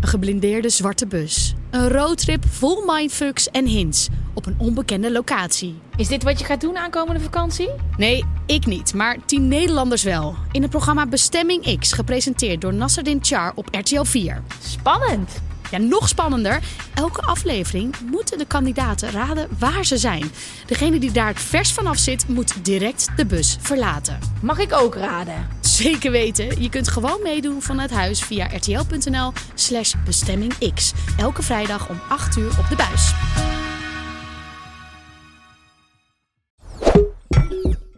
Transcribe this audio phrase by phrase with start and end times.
[0.00, 1.54] Een geblindeerde zwarte bus.
[1.70, 5.78] Een roadtrip vol mindfucks en hints op een onbekende locatie.
[5.96, 7.70] Is dit wat je gaat doen aankomende vakantie?
[7.96, 10.34] Nee, ik niet, maar tien Nederlanders wel.
[10.52, 14.42] In het programma Bestemming X, gepresenteerd door Nasserdin Char op RTL 4.
[14.62, 15.40] Spannend.
[15.70, 16.60] Ja, nog spannender.
[16.94, 20.30] Elke aflevering moeten de kandidaten raden waar ze zijn.
[20.66, 24.18] Degene die daar het vers vanaf zit, moet direct de bus verlaten.
[24.42, 25.48] Mag ik ook raden?
[25.80, 26.62] Zeker weten.
[26.62, 30.92] Je kunt gewoon meedoen vanuit huis via rtl.nl slash bestemmingx.
[31.18, 33.12] Elke vrijdag om 8 uur op de buis.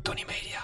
[0.02, 0.60] Tony Media.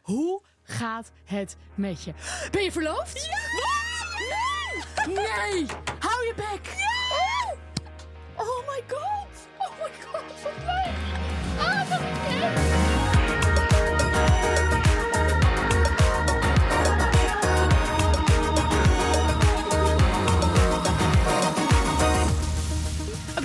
[0.00, 2.12] Hoe gaat het met je?
[2.50, 3.24] Ben je verloofd?
[3.26, 3.38] Ja!
[3.60, 5.06] Wat?
[5.06, 5.16] Nee!
[5.16, 5.66] Nee!
[5.98, 6.72] Hou je bek!
[8.36, 9.48] Oh my god!
[9.58, 10.83] Oh my god, wat leuk!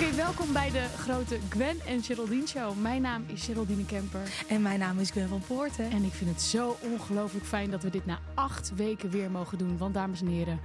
[0.00, 2.80] Oké, welkom bij de grote Gwen en Geraldine Show.
[2.80, 4.20] Mijn naam is Geraldine Kemper.
[4.48, 5.90] En mijn naam is Gwen van Poorten.
[5.90, 9.58] En ik vind het zo ongelooflijk fijn dat we dit na acht weken weer mogen
[9.58, 9.78] doen.
[9.78, 10.60] Want dames en heren,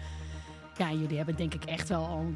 [0.77, 2.33] ja, jullie hebben het denk ik echt wel al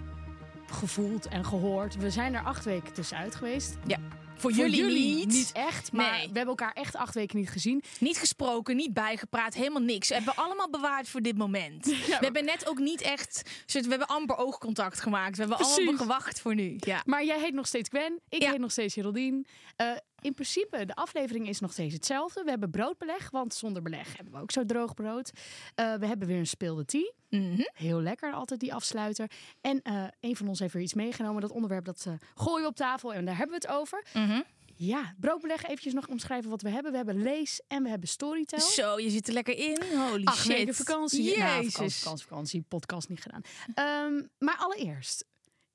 [0.71, 1.95] gevoeld en gehoord.
[1.95, 3.77] We zijn er acht weken tussenuit geweest.
[3.85, 3.97] Ja.
[4.41, 5.27] Voor, jullie, niet.
[5.27, 6.19] Niet echt, maar Nee.
[6.19, 7.83] we hebben elkaar echt acht weken niet gezien.
[7.99, 10.07] Niet gesproken, niet bijgepraat, helemaal niks.
[10.07, 11.85] We hebben allemaal bewaard voor dit moment.
[12.09, 13.49] We hebben net ook niet echt...
[13.65, 15.35] We hebben amper oogcontact gemaakt.
[15.35, 15.77] We hebben Precies.
[15.77, 16.75] allemaal gewacht voor nu.
[16.79, 17.01] Ja.
[17.05, 18.49] Maar jij heet nog steeds Gwen, ik Ja.
[18.51, 19.45] heet nog steeds Geraldine.
[19.75, 19.91] Eh,
[20.21, 22.43] in principe, de aflevering is nog steeds hetzelfde.
[22.43, 25.31] We hebben broodbeleg, want zonder beleg hebben we ook zo droog brood.
[25.75, 27.11] Eh, we hebben weer een speelde tea.
[27.29, 27.61] Mhm.
[27.73, 29.31] Heel lekker, altijd die afsluiter.
[29.61, 31.41] En eh, een van ons heeft weer iets meegenomen.
[31.41, 34.05] Dat onderwerp dat eh, gooien we op tafel en daar hebben we het over.
[34.13, 34.41] Mhm.
[34.75, 36.91] Ja, broodbeleg, eventjes nog omschrijven wat we hebben.
[36.91, 38.59] We hebben lees en we hebben storytel.
[38.59, 39.81] Zo, je zit er lekker in.
[39.97, 40.47] Holy Acht shit.
[40.47, 41.37] weken vakantie.
[41.37, 41.71] Nou, Jezus.
[41.73, 43.41] vakantie, vakantie, vakantie, podcast niet gedaan.
[43.73, 45.25] Ehm, maar allereerst,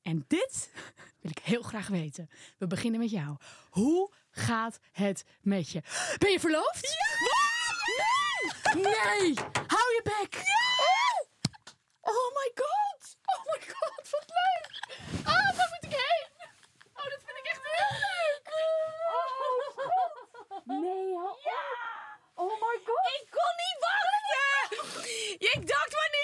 [0.02, 0.70] en dit
[1.20, 2.28] wil ik heel graag weten.
[2.58, 3.36] We beginnen met jou.
[3.70, 5.82] Hoe gaat het met je?
[6.18, 6.80] Ben je verloofd?
[6.82, 7.42] Ja!
[8.74, 8.82] Nee!
[8.82, 9.34] Nee!
[9.66, 10.42] Hou je bek!
[12.00, 13.16] Oh my god!
[13.32, 14.64] Oh my god, wat leuk!
[15.26, 16.28] Ah, daar moet ik heen!
[16.94, 18.46] Oh, dat vind ik echt heel leuk!
[19.14, 20.66] Oh.
[20.66, 21.36] Nee, hou
[22.34, 23.06] Oh my god!
[23.20, 25.12] Ik kon niet wachten!
[25.54, 26.23] Ik dacht, wanneer.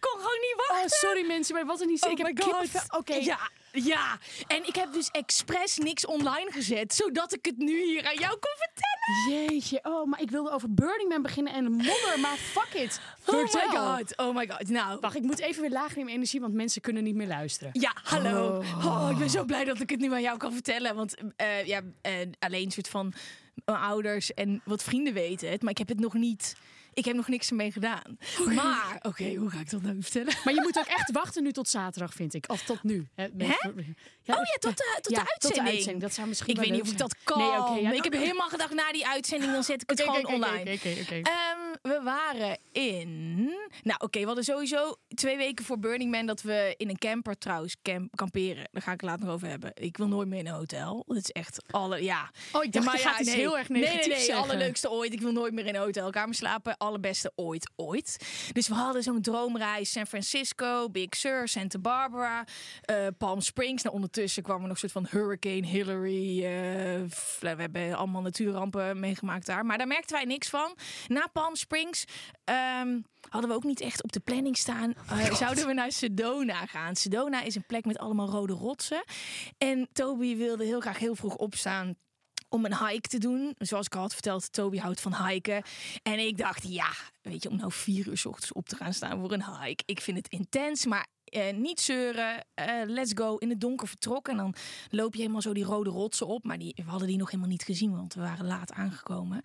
[0.00, 0.84] kon gewoon niet wachten.
[0.84, 2.04] Oh, sorry mensen, maar wat een niet.
[2.04, 2.84] Oh ik heb.
[2.96, 3.14] Oké.
[3.14, 3.38] Ja,
[3.72, 4.18] ja.
[4.46, 8.38] En ik heb dus expres niks online gezet, zodat ik het nu hier aan jou
[8.38, 9.48] kon vertellen.
[9.48, 13.00] Jeetje, oh, maar ik wilde over Burning Man beginnen en modder, maar fuck it.
[13.26, 14.68] Oh my god, oh my god.
[14.68, 17.26] Nou, Wacht, ik moet even weer lager in mijn energie, want mensen kunnen niet meer
[17.26, 17.70] luisteren.
[17.72, 18.62] ja, hallo.
[18.84, 20.94] Oh, ik ben zo blij dat ik het nu aan jou kan vertellen.
[20.94, 23.12] Want eh, ja, eh, alleen een soort van
[23.64, 25.62] mijn ouders en wat vrienden weten het.
[25.62, 26.56] Maar ik heb het nog niet...
[26.94, 28.18] Ik heb nog niks ermee gedaan.
[28.54, 30.34] Maar, oké, hoe ga ik dat nou vertellen?
[30.44, 32.44] Maar je moet ook echt wachten nu tot zaterdag, vind ik.
[32.48, 33.08] Of tot nu.
[33.14, 33.24] Hè?
[34.26, 35.66] Oh ja, tot de, tot ja, de uitzending.
[35.68, 36.00] uitzending.
[36.00, 37.38] Dat zou misschien Ik wel weet niet of ik dat kan.
[37.38, 40.26] Nee, oké, ja, ik heb helemaal gedacht, na die uitzending dan zet ik het gewoon
[40.26, 40.72] online.
[40.72, 41.14] oké, oké, oké.
[41.14, 43.38] Ehm, we waren in.
[43.82, 47.38] Nou, oké, we hadden sowieso twee weken voor Burning Man dat we in een camper
[47.38, 48.68] trouwens camp, kamperen.
[48.72, 49.72] Daar ga ik het later nog over hebben.
[49.74, 51.04] Ik wil nooit meer in een hotel.
[51.06, 52.02] Dat is echt alle.
[52.02, 52.30] Ja.
[52.52, 54.36] Oh, ik dacht, maar je gaat heel erg negatiefs Nee, nee, nee.
[54.36, 55.12] Allerleukste ooit.
[55.12, 56.76] Ik wil nooit meer in een hotelkamer slapen.
[56.90, 58.16] Allerbeste ooit, ooit.
[58.52, 62.44] Dus we hadden zo'n droomreis: San Francisco, Big Sur, Santa Barbara,
[62.80, 63.82] eh, Palm Springs.
[63.82, 66.44] Nou, ondertussen kwam er nog een soort van Hurricane Hillary.
[66.44, 67.02] eh,
[67.40, 69.66] we hebben allemaal natuurrampen meegemaakt daar.
[69.66, 70.76] Maar daar merkten wij niks van.
[71.08, 72.04] Na Palm Springs
[72.44, 74.94] ehm, hadden we ook niet echt op de planning staan.
[75.08, 76.96] eh, zouden we naar Sedona gaan?
[76.96, 79.04] Sedona is een plek met allemaal rode rotsen.
[79.58, 81.94] En Toby wilde heel graag heel vroeg opstaan
[82.50, 83.54] om een hike te doen.
[83.58, 85.62] Zoals ik al had verteld, Toby houdt van hiken.
[86.02, 86.90] En ik dacht, ja,
[87.22, 89.82] weet je, om nou vier uur 's ochtends op te gaan staan voor een hike.
[89.86, 94.32] Ik vind het intens, maar eh, niet zeuren, eh, let's go, in het donker vertrokken.
[94.32, 94.54] En dan
[94.90, 96.44] loop je helemaal zo die rode rotsen op.
[96.44, 99.42] Maar die, we hadden die nog helemaal niet gezien, want we waren laat aangekomen.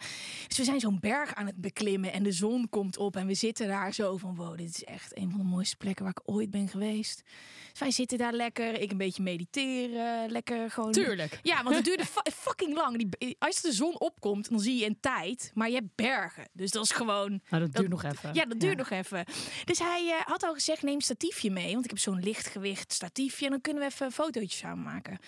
[0.48, 3.16] Dus we zijn zo'n berg aan het beklimmen en de zon komt op.
[3.16, 6.04] En we zitten daar zo van, wow, dit is echt een van de mooiste plekken
[6.04, 7.24] waar ik ooit ben geweest.
[7.70, 10.92] Dus wij zitten daar lekker, ik een beetje mediteren, lekker gewoon...
[10.92, 11.40] Tuurlijk.
[11.44, 13.10] Ja, want het duurde fucking lang.
[13.18, 15.52] Die, als de zon opkomt, dan zie je een tijd.
[15.54, 16.48] Maar je hebt bergen.
[16.54, 17.42] Dus dat is gewoon...
[17.50, 18.34] Maar dat duurt nog even.
[18.34, 19.26] Ja, dat duurt nog even.
[19.66, 21.75] Dus hij eh, had al gezegd, neem een statiefje mee.
[21.75, 23.45] Want ik heb zo'n lichtgewicht statiefje.
[23.45, 25.19] En dan kunnen we even een fotootje samen maken.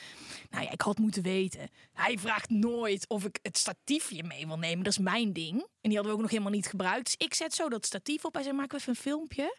[0.49, 1.69] Nou ja, ik had moeten weten.
[1.93, 4.83] Hij vraagt nooit of ik het statiefje mee wil nemen.
[4.83, 5.59] Dat is mijn ding.
[5.59, 7.05] En die hadden we ook nog helemaal niet gebruikt.
[7.05, 8.33] Dus ik zet zo dat statief op.
[8.33, 9.55] Hij zei, maken we even een filmpje.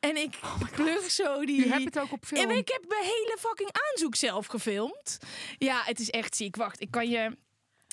[0.00, 0.38] En ik
[0.74, 1.56] plug zo die...
[1.64, 2.50] Je hebt het ook op film.
[2.50, 5.18] En ik heb mijn hele fucking aanzoek zelf gefilmd.
[5.58, 6.56] Ja, het is echt ziek.
[6.56, 7.36] Wacht, ik kan je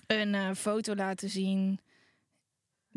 [0.07, 1.79] een eh, foto laten zien.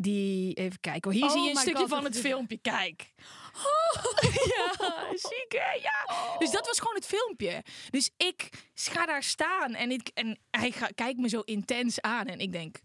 [0.01, 1.11] Die, even kijken.
[1.11, 2.57] Oh, hier Oh zie je een stukje God, van dat het filmpje.
[2.57, 3.13] Kijk.
[4.55, 4.71] ja,
[5.13, 5.71] ziek hè?
[5.71, 6.37] Ja.
[6.37, 7.63] Dus dat was gewoon het filmpje.
[7.89, 12.25] Dus ik ga daar staan en, ik, en hij ga, kijkt me zo intens aan.
[12.25, 12.79] En ik denk...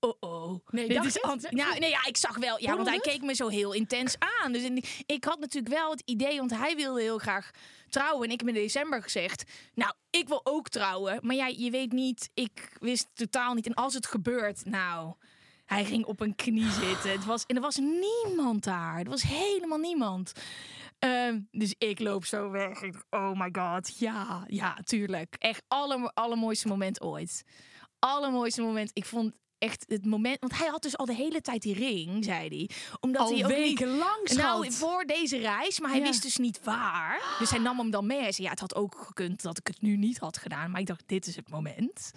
[0.00, 0.66] Oh oh.
[0.70, 2.60] Nee, Dit dacht is nou, nee, ja, ik zag wel.
[2.60, 4.52] Ja, want hij keek me zo heel intens aan.
[4.52, 4.62] Dus
[5.06, 7.50] ik had natuurlijk wel het idee, want hij wilde heel graag
[7.88, 8.26] trouwen.
[8.26, 9.44] En ik heb in december gezegd,
[9.74, 11.18] nou, ik wil ook trouwen.
[11.22, 13.66] Maar ja, je weet niet, ik wist totaal niet.
[13.66, 15.14] En als het gebeurt, nou,
[15.68, 17.10] hij ging op een knie zitten.
[17.10, 18.98] Het was, en er was niemand daar.
[18.98, 20.32] Er was helemaal niemand.
[20.98, 22.82] Ehm, dus ik loop zo weg.
[22.82, 25.34] Ik dacht, oh my god, ja, ja, tuurlijk.
[25.38, 27.42] Echt aller, allermooiste moment ooit.
[27.98, 28.90] Allermooiste moment.
[28.92, 32.24] Ik vond echt het moment, want hij had dus al de hele tijd die ring,
[32.24, 36.04] zei hij, omdat Al hij ook niet wekenlang, nou, voor deze reis, maar hij Ja.
[36.06, 37.36] wist dus niet waar.
[37.38, 38.20] Dus hij nam hem dan mee.
[38.20, 40.70] Hij zei, ja, het had ook gekund dat ik het nu niet had gedaan.
[40.70, 42.12] Maar ik dacht, dit is het moment.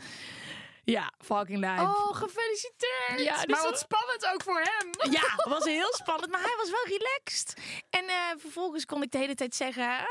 [0.83, 1.79] Ja, fucking lijp.
[1.79, 3.19] Oh, gefeliciteerd.
[3.19, 5.11] Ja, dus maar wat dat- spannend ook voor hem.
[5.11, 7.53] Ja, het was heel spannend, maar hij was wel relaxed.
[7.89, 10.05] En eh, vervolgens kon ik de hele tijd zeggen, ah,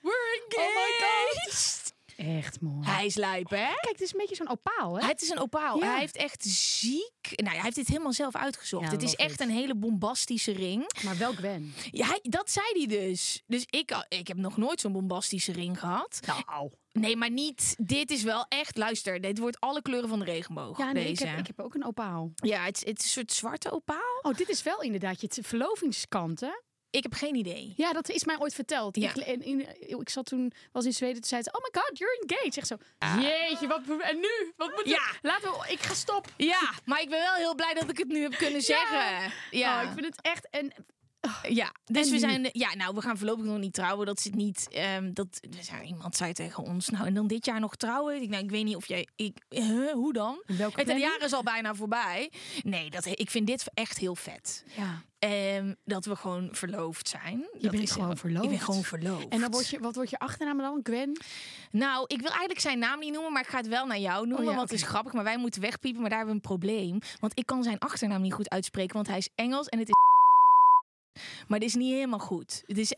[0.00, 0.68] we're engaged.
[0.68, 1.90] Oh my God.
[2.16, 2.86] Echt mooi.
[2.86, 3.56] Hij is lijp, hè?
[3.56, 5.06] Kijk, het is een beetje zo'n opaal, hè?
[5.06, 5.78] Het is een opaal.
[5.78, 5.90] Ja.
[5.90, 7.10] Hij heeft echt ziek...
[7.30, 8.84] Nou, hij heeft dit helemaal zelf uitgezocht.
[8.84, 9.40] Ja, het is echt it.
[9.40, 10.90] een hele bombastische ring.
[11.02, 11.74] Maar wel Gwen.
[11.90, 13.42] Ja, hij- dat zei hij dus.
[13.46, 16.20] Dus ik, ik heb nog nooit zo'n bombastische ring gehad.
[16.46, 16.70] Nou.
[16.92, 17.74] Nee, maar niet.
[17.78, 18.76] Dit is wel echt.
[18.76, 20.78] Luister, dit wordt alle kleuren van de regenboog.
[20.78, 21.26] Ja, nee, ik deze.
[21.26, 22.32] heb, ik heb ook een opaal.
[22.34, 24.18] Ja, het, is- het is een soort zwarte opaal.
[24.22, 26.50] Oh, dit is wel inderdaad je verlovingskant, hè?
[26.90, 27.72] Ik heb geen idee.
[27.76, 28.96] Ja, dat is mij ooit verteld.
[28.96, 29.14] Ja.
[29.14, 32.24] Ik, in, ik zat toen, was in Zweden, toen zei ze, oh my god, you're
[32.26, 32.54] engaged.
[32.54, 32.76] Zeg zo,
[33.20, 34.52] jeetje, wat, en nu?
[34.56, 34.94] Wat moet Ja.
[34.94, 35.18] ik?
[35.22, 36.32] Laten we, ik ga stoppen.
[36.36, 39.32] Ja, maar ik ben wel heel blij dat ik het nu heb kunnen zeggen.
[39.50, 40.72] Ja, Oh, ik vind het echt, en
[41.48, 41.72] ja.
[41.84, 42.48] Dus En we zijn.
[42.52, 44.06] Ja, nou, we gaan voorlopig nog niet trouwen.
[44.06, 44.68] Dat zit niet.
[44.70, 46.88] ehm, dat, zijn- iemand zei tegen ons.
[46.88, 48.22] Nou, en dan dit jaar nog trouwen.
[48.22, 49.08] Ik, nou, ik weet niet of jij.
[49.16, 50.42] Ik, huh, hoe dan?
[50.46, 52.32] welke Het jaar is al bijna voorbij.
[52.62, 54.64] Nee, dat, ik vind dit echt heel vet.
[54.76, 55.02] Ja.
[55.18, 57.38] Ehm, dat we gewoon verloofd zijn.
[57.38, 58.44] Je Dat bent is- gewoon verloofd.
[58.44, 59.28] Ik ben gewoon verloofd.
[59.28, 60.80] En dan wordt je, wat wordt je achternaam dan?
[60.82, 61.20] Gwen?
[61.70, 64.26] Nou, ik wil eigenlijk zijn naam niet noemen, maar ik ga het wel naar jou
[64.26, 64.44] noemen.
[64.46, 66.00] Oh ja, want het is grappig, maar wij moeten wegpiepen.
[66.00, 66.98] Maar daar hebben we een probleem.
[67.20, 69.94] Want ik kan zijn achternaam niet goed uitspreken, want hij is Engels en het is.
[71.48, 72.62] Maar dit is niet helemaal goed.
[72.66, 72.94] Het is.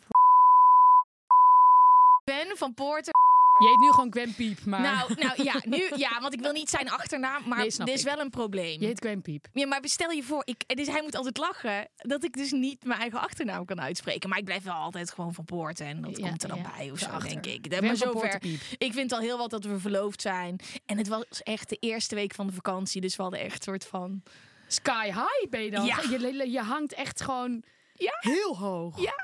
[2.25, 3.13] Ben van Poorten.
[3.59, 6.53] Je heet nu gewoon Gwen Piep, maar Nou, nou ja, nu, ja, want ik wil
[6.53, 8.07] niet zijn achternaam, maar Nee, dit is ik.
[8.07, 8.81] wel een probleem.
[8.81, 9.49] je heet Gwen Piep.
[9.53, 12.85] Ja, maar stel je voor, ik, dus hij moet altijd lachen dat ik dus niet
[12.85, 14.29] mijn eigen achternaam kan uitspreken.
[14.29, 16.73] Maar ik blijf wel altijd gewoon van Poorten en dat Ja, komt er dan ja,
[16.77, 17.67] bij of zo, denk ik.
[17.67, 18.43] Gwen maar zover.
[18.79, 20.61] Ik vind al heel wat dat we verloofd zijn.
[20.87, 23.63] En het was echt de eerste week van de vakantie, dus we hadden echt een
[23.63, 24.23] soort van...
[24.69, 25.85] Sky high ben je dan.
[25.85, 25.99] Ja.
[26.11, 27.65] Je, je hangt echt gewoon
[27.95, 28.17] Ja.
[28.21, 29.01] heel hoog.
[29.01, 29.15] Ja.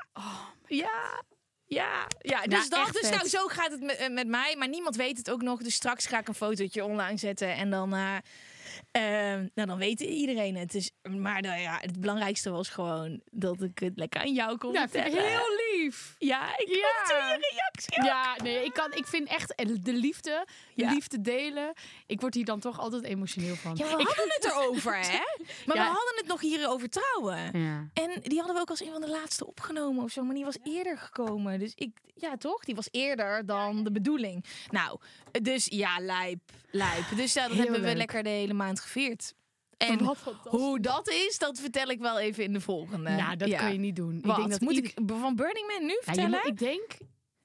[0.67, 1.23] Ja.
[1.65, 2.93] Ja, ja, dus Nou, dat.
[2.93, 3.15] Dus vet.
[3.17, 4.55] nou, zo gaat het met, eh, met mij.
[4.57, 5.61] Maar niemand weet het ook nog.
[5.63, 7.55] Dus straks ga ik een fotootje online zetten.
[7.55, 8.15] En dan, eh,
[8.91, 10.71] eh, nou, dan weet iedereen het.
[10.71, 14.73] Dus, maar nou ja, het belangrijkste was gewoon dat ik het lekker aan jou kon
[14.73, 15.27] Ja, vertellen.
[15.27, 16.15] heel lief.
[16.19, 16.75] Ja, ik Ja.
[16.75, 18.03] je reactie.
[18.03, 20.45] Ja, nee, ik, kan, ik vind echt eh, de liefde,
[20.75, 20.91] de Ja.
[20.91, 21.73] liefde delen.
[22.07, 23.75] Ik word hier dan toch altijd emotioneel van.
[23.75, 25.19] Ja, we hadden het erover, hè?
[25.65, 25.83] Maar Ja.
[25.83, 27.37] we hadden het nog hier over trouwen.
[27.93, 30.23] En die hadden we ook als een van de laatste opgenomen of zo.
[30.23, 31.59] Maar die was eerder gekomen.
[31.59, 32.63] Dus ik, ja toch?
[32.63, 34.45] Die was eerder dan de bedoeling.
[34.69, 34.99] Nou,
[35.41, 36.39] dus ja, lijp.
[36.71, 37.03] Lijp.
[37.15, 39.33] Dus ja, dat Heel hebben we lekker de hele maand gevierd.
[39.87, 43.09] En hoe dat is, dat vertel ik wel even in de volgende.
[43.09, 43.59] Nou, dat Ja.
[43.59, 44.21] kan je niet doen.
[44.21, 44.31] Wat?
[44.31, 46.29] Ik denk dat Moet ieder- ik van Burning Man nu Ja, vertellen?
[46.31, 46.97] moet- ik denk.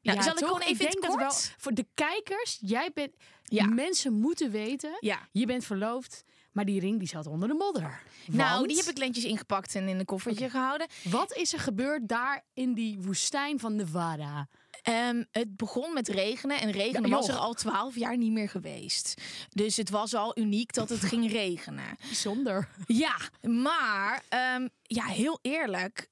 [0.03, 0.49] Nou, zal ik toch?
[0.49, 2.59] gewoon even in denk het dat wel voor de kijkers.
[2.61, 3.13] Jij bent.
[3.45, 3.67] Ja.
[3.67, 4.97] Mensen moeten weten.
[5.01, 5.29] Ja.
[5.33, 8.03] Je bent verloofd, maar die ring die zat onder de modder.
[8.27, 10.87] Nou, die heb ik lentjes ingepakt en in een koffertje gehouden.
[11.11, 14.49] Wat is er gebeurd daar in die woestijn van Nevada?
[14.87, 18.49] Ehm, het begon met regenen en regenen Ja, was er al twaalf jaar niet meer
[18.49, 19.15] geweest.
[19.49, 21.97] Dus het was al uniek dat het ging regenen.
[22.07, 22.69] Bijzonder.
[22.87, 26.09] Ja, maar ehm, ja, heel eerlijk.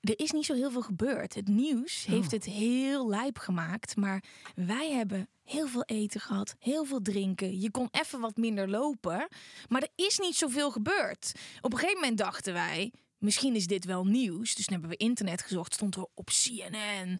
[0.00, 1.34] er is niet zo heel veel gebeurd.
[1.34, 3.96] Het nieuws heeft het heel lijp gemaakt.
[3.96, 4.22] Maar
[4.54, 7.60] wij hebben heel veel eten gehad, heel veel drinken.
[7.60, 9.28] Je kon even wat minder lopen.
[9.68, 11.32] Maar er is niet zoveel gebeurd.
[11.60, 12.92] Op een gegeven moment dachten wij...
[13.18, 14.54] Misschien is dit wel nieuws.
[14.54, 15.74] Dus toen hebben we internet gezocht.
[15.74, 17.18] Stond er op CNN.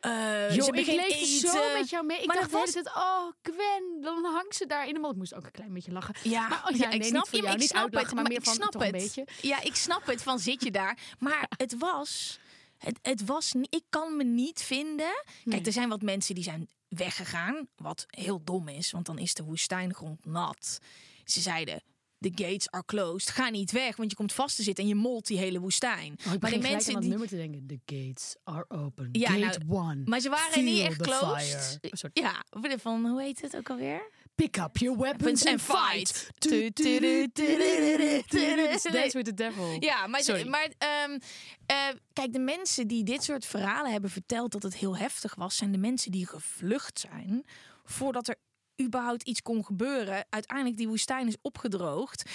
[0.00, 0.10] Eh,
[0.50, 2.20] ze ik leefde zo met jou mee.
[2.20, 5.12] Ik Maar dacht hele tijd, oh Gwen, dan hangt ze daar in de mond.
[5.12, 6.14] Ik moest ook een klein beetje lachen.
[6.22, 8.22] Ja, Maar, oh, ja, ja, ik snap niet jou, ik niet snap het, maar maar
[8.24, 8.96] meer ik van snap toch een het.
[9.02, 9.26] beetje.
[9.42, 10.98] Ja, ik snap het van zit je daar.
[11.18, 12.38] Maar het was,
[12.78, 15.22] het, het was, ik kan me niet vinden.
[15.44, 15.54] Nee.
[15.54, 19.34] Kijk, er zijn wat mensen die zijn weggegaan, wat heel dom is, want dan is
[19.34, 20.78] de woestijngrond nat.
[21.24, 21.82] Ze zeiden.
[22.30, 23.30] The gates are closed.
[23.30, 26.18] Ga niet weg, want je komt vast te zitten en je molt die hele woestijn.
[26.26, 27.10] Oh, maar de mensen aan dat die.
[27.10, 27.66] nummer te denken.
[27.66, 29.08] The gates are open.
[29.12, 30.02] Ja, Gate nou, one.
[30.04, 31.78] Maar ze waren niet echt closed.
[31.80, 31.96] fire.
[32.02, 32.10] Oh.
[32.12, 32.44] Ja,
[32.78, 34.10] van hoe heet het ook alweer?
[34.34, 36.30] Pick up your weapons and fight.
[38.92, 39.76] Dance with the devil.
[39.80, 40.48] Ja, maar, Sorry.
[40.48, 41.18] maar ehm,
[41.66, 41.76] eh,
[42.12, 45.72] kijk, de mensen die dit soort verhalen hebben verteld dat het heel heftig was, zijn
[45.72, 47.44] de mensen die gevlucht zijn
[47.84, 48.36] voordat er
[48.82, 50.24] überhaupt iets kon gebeuren.
[50.30, 52.30] Uiteindelijk die woestijn is opgedroogd.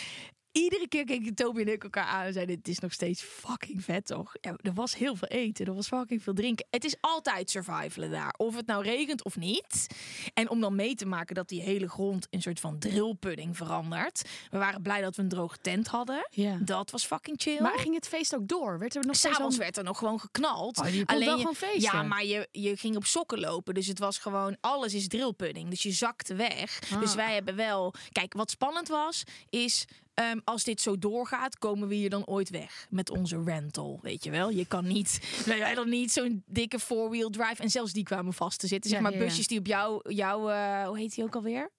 [0.52, 3.84] Iedere keer keken Toby en ik elkaar aan en zeiden: Het is nog steeds fucking
[3.84, 4.34] vet, toch?
[4.42, 6.66] Ja, er was heel veel eten, er was fucking veel drinken.
[6.70, 9.88] Het is altijd survivalen daar, of het nou regent of niet.
[10.34, 14.22] En om dan mee te maken dat die hele grond een soort van drillpudding verandert.
[14.50, 16.28] We waren blij dat we een droge tent hadden.
[16.32, 16.58] Ja.
[16.62, 17.62] Dat was fucking chill.
[17.62, 18.80] Maar ging het feest ook door?
[18.80, 20.78] Werd er nog S'avonds werd er nog gewoon geknald.
[20.80, 21.82] Oh, je wel je- gewoon feesten.
[21.82, 23.74] Ja, maar je, je ging op sokken lopen.
[23.74, 25.70] Dus het was gewoon, alles is drillpudding.
[25.70, 26.80] Dus je zakte weg.
[26.80, 27.16] Dus Ah.
[27.16, 27.94] wij hebben wel...
[28.12, 29.86] Kijk, wat spannend was, is...
[30.14, 34.24] ehm, als dit zo doorgaat, komen we hier dan ooit weg met onze rental, weet
[34.24, 34.50] je wel?
[34.50, 38.60] Je kan niet, wij hadden niet zo'n dikke four-wheel drive en zelfs die kwamen vast
[38.60, 38.90] te zitten.
[38.90, 41.72] Zeg Ja, maar ja, busjes die op jou, jou eh, hoe heet die ook alweer?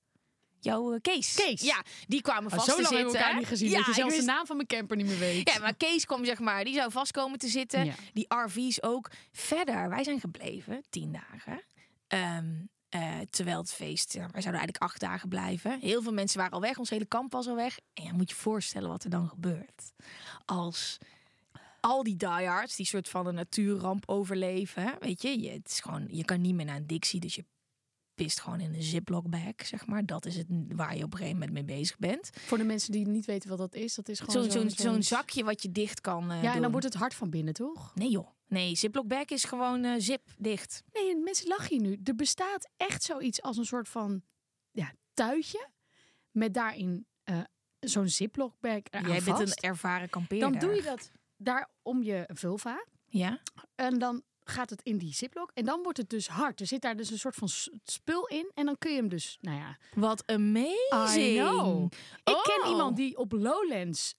[0.60, 1.34] Jouw eh, Kees.
[1.34, 1.60] Kees.
[1.62, 3.20] Ja, die kwamen Oh, vast zo te lang hebben we zitten.
[3.28, 3.70] elkaar niet gezien.
[3.70, 5.50] Ja, dat je zelfs wist- de naam van mijn camper niet meer weet.
[5.52, 7.84] ja, maar Kees kwam zeg maar, die zou vast komen te zitten.
[7.84, 7.94] Ja.
[8.12, 9.10] Die RV's ook.
[9.32, 11.62] Verder, wij zijn gebleven tien dagen.
[12.06, 12.46] Ehm,
[12.92, 15.78] eh, terwijl het feest, ja, wij zouden eigenlijk acht dagen blijven.
[15.80, 17.78] Heel veel mensen waren al weg, ons hele kamp was al weg.
[17.94, 19.92] En je moet je voorstellen wat er dan gebeurt.
[20.44, 20.98] Als
[21.80, 24.96] al die diehards, die soort van een natuurramp overleven.
[25.00, 27.44] Weet je, je, het is gewoon, je kan niet meer naar een Dixie, dus je
[28.22, 30.06] pist gewoon in een ziploc bag, zeg maar.
[30.06, 32.30] Dat is het waar je op een gegeven moment mee bezig bent.
[32.34, 35.62] Voor de mensen die niet weten wat dat is, dat is gewoon Zo'n zakje wat
[35.62, 37.94] je dicht kan eh, Ja, en dan wordt het hard van binnen, toch?
[37.94, 38.28] Nee joh.
[38.46, 40.82] Nee, ziploc bag is gewoon eh, zip dicht.
[40.92, 42.00] Nee, mensen lachen hier nu.
[42.04, 44.22] Er bestaat echt zoiets als een soort van
[44.70, 45.68] ja, tuitje.
[46.30, 47.40] Met daarin eh,
[47.80, 49.40] zo'n ziploc bag Jij bent vast.
[49.40, 50.50] een ervaren kampeerder.
[50.50, 52.84] Dan doe je dat daar om je vulva.
[53.06, 53.40] Ja?
[53.74, 55.50] En dan gaat het in die ziploc.
[55.54, 56.60] En dan wordt het dus hard.
[56.60, 57.48] Er zit daar dus een soort van
[57.84, 58.50] spul in.
[58.54, 59.78] En dan kun je hem dus, nou ja...
[59.94, 61.36] Wat amazing.
[61.36, 61.84] I know.
[62.24, 62.68] Ik ken Oh.
[62.70, 64.14] iemand die op Lowlands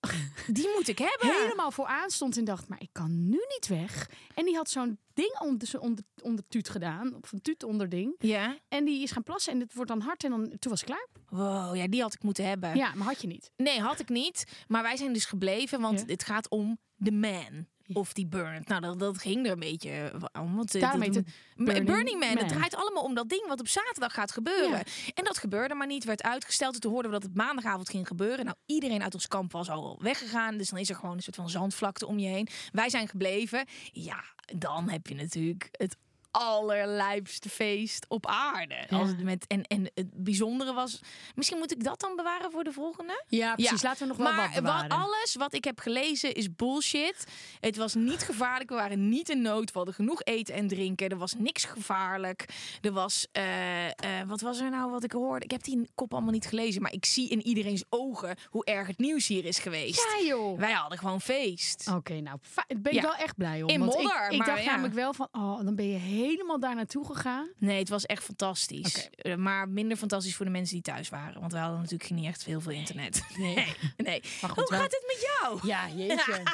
[0.52, 1.40] Die moet ik hebben.
[1.42, 4.10] helemaal vooraan stond en dacht, maar ik kan nu niet weg.
[4.34, 7.88] En die had zo'n ding onder, zijn onder, onder tuut gedaan, of een tuut onder
[7.88, 8.14] ding.
[8.18, 8.58] Ja?
[8.68, 10.90] En die is gaan plassen en het wordt dan hard en dan, toen was het
[10.90, 11.06] klaar.
[11.28, 12.76] Wow, ja, die had ik moeten hebben.
[12.76, 13.50] Ja, maar had je niet.
[13.56, 14.44] Nee, had ik niet.
[14.68, 16.06] Maar wij zijn dus gebleven, want Ja.
[16.06, 17.66] het gaat om de man.
[17.92, 18.68] Of die burned.
[18.68, 20.56] Nou, dat, dat ging er een beetje om.
[20.56, 21.24] Want, eh, dat-
[21.56, 22.36] M- Burning Burning Man.
[22.36, 24.82] Het draait allemaal om dat ding wat op zaterdag gaat gebeuren.
[25.14, 26.04] En dat gebeurde maar niet.
[26.04, 26.80] Werd uitgesteld.
[26.80, 28.44] Toen hoorden we dat het maandagavond ging gebeuren.
[28.44, 30.56] Nou, iedereen uit ons kamp was al weggegaan.
[30.56, 32.48] Dus dan is er gewoon een soort van zandvlakte om je heen.
[32.72, 33.66] Wij zijn gebleven.
[33.92, 34.24] Ja,
[34.56, 35.96] dan heb je natuurlijk het
[36.34, 38.74] allerlijpste feest op aarde.
[38.88, 38.98] Ja.
[38.98, 41.00] Als het met, en, en het bijzondere was...
[41.34, 43.24] Misschien moet ik dat dan bewaren voor de volgende?
[43.28, 43.80] Ja, precies.
[43.80, 43.88] Ja.
[43.88, 44.88] Laten we nog wel maar wat bewaren.
[44.88, 47.24] alles wat ik heb gelezen is bullshit.
[47.60, 48.70] Het was niet gevaarlijk.
[48.70, 49.70] We waren niet in nood.
[49.72, 51.08] We hadden genoeg eten en drinken.
[51.08, 52.44] Er was niks gevaarlijk.
[52.80, 53.92] Er was, eh, eh,
[54.26, 55.44] wat was er nou wat ik hoorde?
[55.44, 56.82] Ik heb die kop allemaal niet gelezen.
[56.82, 60.06] Maar ik zie in iedereen's ogen hoe erg het nieuws hier is geweest.
[60.18, 60.58] Ja, joh.
[60.58, 61.88] Wij hadden gewoon feest.
[61.94, 63.02] Oké, nou, ben ik Ja.
[63.02, 63.68] wel echt blij om.
[63.68, 64.70] In want ik- modder, ik, maar dacht ja.
[64.70, 67.48] namelijk wel van, oh, dan ben je helemaal daar naartoe gegaan.
[67.58, 69.10] Nee, het was echt fantastisch.
[69.10, 71.40] Eh, Maar minder fantastisch voor de mensen die thuis waren.
[71.40, 73.22] Want we hadden natuurlijk niet echt heel veel internet.
[73.36, 73.54] Nee.
[73.54, 73.74] Nee.
[73.96, 74.22] nee.
[74.40, 75.58] Maar goed, hoe wel- gaat het met jou?
[75.66, 76.42] Ja, jeetje.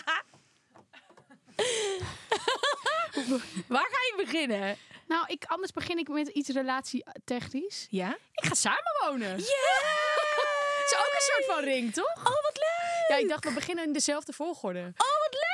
[3.68, 4.76] Waar ga je beginnen?
[5.08, 7.86] nou, ik, anders begin ik met iets relatietechnisch.
[7.90, 8.16] Ja?
[8.34, 9.38] Ik ga samenwonen.
[9.38, 9.88] Ja!
[10.86, 12.16] is ook een soort van ring, toch?
[12.16, 13.04] Oh, wat leuk!
[13.08, 14.80] Ja, ik dacht, we beginnen in dezelfde volgorde.
[14.80, 15.49] Oh, wat leuk!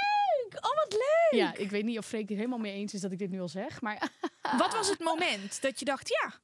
[1.30, 1.40] Leuk!
[1.40, 3.40] Ja, ik weet niet of Freek het helemaal mee eens is dat ik dit nu
[3.40, 4.10] al zeg, maar...
[4.58, 6.40] Wat was het moment dat je dacht, ja,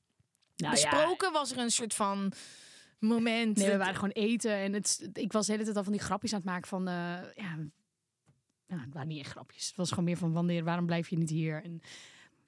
[0.57, 2.33] Nou ja, besproken was er een soort van
[2.99, 3.57] moment.
[3.57, 6.01] Nee, we waren gewoon eten en het, ik was de hele tijd al van die
[6.03, 6.89] grapjes aan het maken van...
[6.89, 6.95] eh,
[7.35, 7.57] ja,
[8.67, 9.67] nou, het waren niet echt grapjes.
[9.67, 11.63] Het was gewoon meer van wanneer, waarom blijf je niet hier?
[11.65, 11.81] En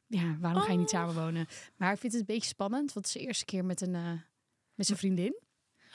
[0.07, 1.00] ja, waarom ga je niet Oh.
[1.00, 1.47] samenwonen?
[1.76, 3.95] Maar ik vind het een beetje spannend, want het is de eerste keer met een...
[3.95, 4.12] eh,
[4.75, 5.43] met zijn vriendin.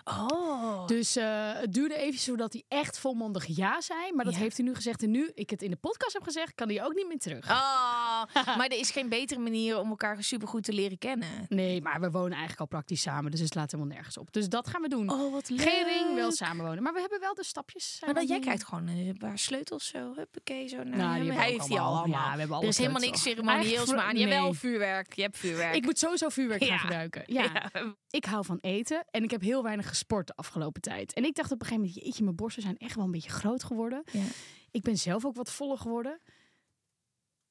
[0.10, 0.88] Oh.
[0.88, 4.14] Dus eh, het duurde even zodat hij echt volmondig ja zei.
[4.14, 4.40] Maar dat Ja.
[4.40, 5.04] heeft hij nu gezegd.
[5.04, 7.50] En nu ik het in de podcast heb gezegd, kan hij ook niet meer terug.
[7.50, 8.24] Oh,
[8.58, 11.28] maar er is geen betere manier om elkaar supergoed te leren kennen.
[11.50, 13.32] Nee, maar we wonen eigenlijk al praktisch samen.
[13.32, 14.34] Dus het slaat helemaal nergens op.
[14.34, 15.10] Dus dat gaan we doen.
[15.12, 15.62] Oh, wat leuk.
[15.62, 16.84] Geen ring, wel samenwonen.
[16.84, 17.98] Maar we hebben wel de stapjes.
[18.06, 20.14] Maar dat jij krijgt gewoon een paar sleutels zo.
[20.16, 22.26] Huppakee, zo naar Nou, die Hij heeft die al allemaal.
[22.28, 24.54] Ja, we hebben er is helemaal niks ceremonieels, maar je hebt wel nee.
[24.54, 25.14] vuurwerk.
[25.14, 25.76] Je hebt vuurwerk.
[25.76, 26.78] Ik moet sowieso vuurwerk gaan Ja.
[26.78, 27.24] gebruiken.
[27.40, 27.72] Ja.
[28.10, 31.14] Ik hou van eten en ik heb heel weinig gesport de afgelopen tijd.
[31.14, 33.30] En ik dacht op een gegeven moment, jeetje, mijn borsten zijn echt wel een beetje
[33.30, 34.04] groot geworden.
[34.12, 34.24] Ja.
[34.72, 36.20] Ik ben zelf ook wat voller geworden.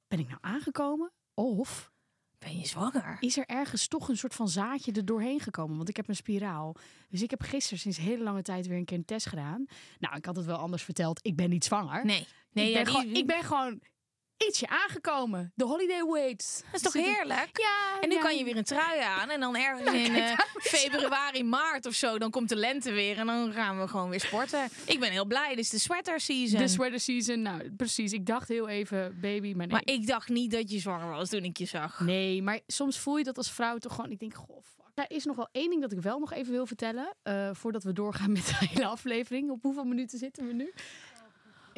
[0.08, 1.12] Ben ik nou aangekomen?
[1.34, 1.92] Of
[2.38, 3.16] Ben je zwanger?
[3.20, 5.76] is er ergens toch een soort van zaadje er doorheen gekomen?
[5.76, 6.74] Want ik heb een spiraal.
[7.08, 9.66] Dus ik heb gisteren sinds hele lange tijd weer een keer een test gedaan.
[9.98, 11.26] Nou, ik had het wel anders verteld.
[11.26, 12.04] Ik ben niet zwanger.
[12.04, 12.26] Nee.
[12.52, 13.80] Nee, ik, ja, ben die- gewoon, ik ben gewoon
[14.46, 15.52] ietsje aangekomen.
[15.54, 16.64] De holiday weight.
[16.72, 17.50] Dat is toch heerlijk?
[17.58, 18.00] Ja.
[18.00, 18.20] En nu ja.
[18.20, 19.30] kan je weer een trui aan.
[19.30, 23.18] En dan ergens Nou, in eh, februari, maart of zo, dan komt de lente weer.
[23.18, 24.68] En dan gaan we gewoon weer sporten.
[24.84, 25.48] Ik ben heel blij.
[25.48, 26.58] Dit is de sweater season.
[26.60, 28.12] De sweater season, nou precies.
[28.12, 29.74] Ik dacht heel even baby, maar nee.
[29.84, 32.00] Maar ik dacht niet dat je zwanger was toen ik je zag.
[32.00, 34.10] Nee, maar soms voel je dat als vrouw toch gewoon...
[34.10, 34.76] Ik denk, goh, fuck.
[34.94, 37.14] Er is nog wel één ding dat ik wel nog even wil vertellen.
[37.22, 39.50] eh, voordat we doorgaan met de hele aflevering.
[39.50, 40.72] Op hoeveel minuten zitten we nu?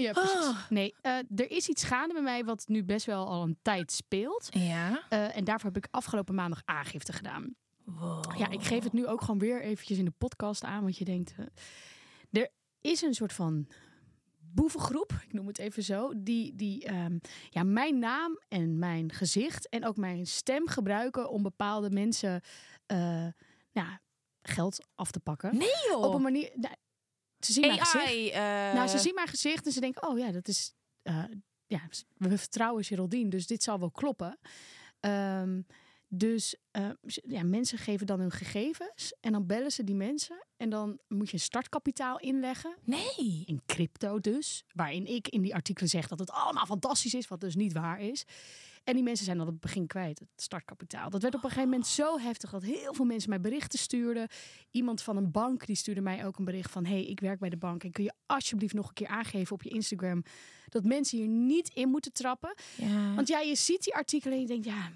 [0.01, 0.49] Ja, precies.
[0.49, 0.71] Oh.
[0.71, 3.93] Nee, eh, er is iets gaande bij mij wat nu best wel al een tijd
[3.93, 4.49] speelt.
[4.51, 5.03] Ja.
[5.09, 7.55] Eh, en daarvoor heb ik afgelopen maandag aangifte gedaan.
[7.85, 8.39] Wow.
[8.39, 10.83] Ja, ik geef het nu ook gewoon weer eventjes in de podcast aan.
[10.83, 12.49] Want je denkt, eh, er
[12.81, 13.69] is een soort van
[14.39, 19.69] boevengroep, ik noem het even zo, die, die ehm, ja, mijn naam en mijn gezicht
[19.69, 22.41] en ook mijn stem gebruiken om bepaalde mensen
[22.87, 23.27] eh,
[23.71, 24.01] ja,
[24.43, 25.57] geld af te pakken.
[25.57, 26.03] Nee joh.
[26.03, 26.51] Op een manier.
[26.55, 26.75] nou,
[27.41, 28.33] ze zien mijn gezicht.
[28.33, 28.41] Eh,
[28.75, 30.75] Nou, ze zien mijn gezicht en ze denken, oh ja, dat is.
[31.03, 31.25] eh,
[31.67, 31.81] ja,
[32.17, 34.39] we vertrouwen Geraldine, dus dit zal wel kloppen.
[35.01, 35.61] Ehm,
[36.09, 36.91] dus eh,
[37.27, 40.47] ja, mensen geven dan hun gegevens en dan bellen ze die mensen.
[40.57, 42.77] En dan moet je een startkapitaal inleggen.
[42.85, 43.43] Nee.
[43.47, 44.65] In crypto dus.
[44.73, 48.01] Waarin ik in die artikelen zeg dat het allemaal fantastisch is, wat dus niet waar
[48.01, 48.25] is.
[48.91, 51.11] En die mensen zijn dan op het begin kwijt, het startkapitaal.
[51.11, 54.29] Dat werd op een gegeven moment zo heftig dat heel veel mensen mij berichten stuurden.
[54.71, 56.85] Iemand van een bank die stuurde mij ook een bericht van...
[56.85, 59.63] hey, ik werk bij de bank en kun je alsjeblieft nog een keer aangeven op
[59.63, 60.23] je Instagram...
[60.69, 62.55] dat mensen hier niet in moeten trappen.
[62.77, 63.15] Ja.
[63.15, 64.91] Want ja, je ziet die artikelen en je denkt, ja,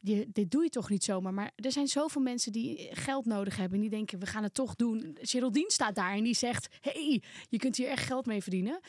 [0.00, 1.34] je, dit doe je toch niet zomaar.
[1.34, 4.54] Maar er zijn zoveel mensen die geld nodig hebben en die denken, we gaan het
[4.54, 5.16] toch doen.
[5.20, 8.80] Geraldine staat daar en die zegt, hey, je kunt hier echt geld mee verdienen.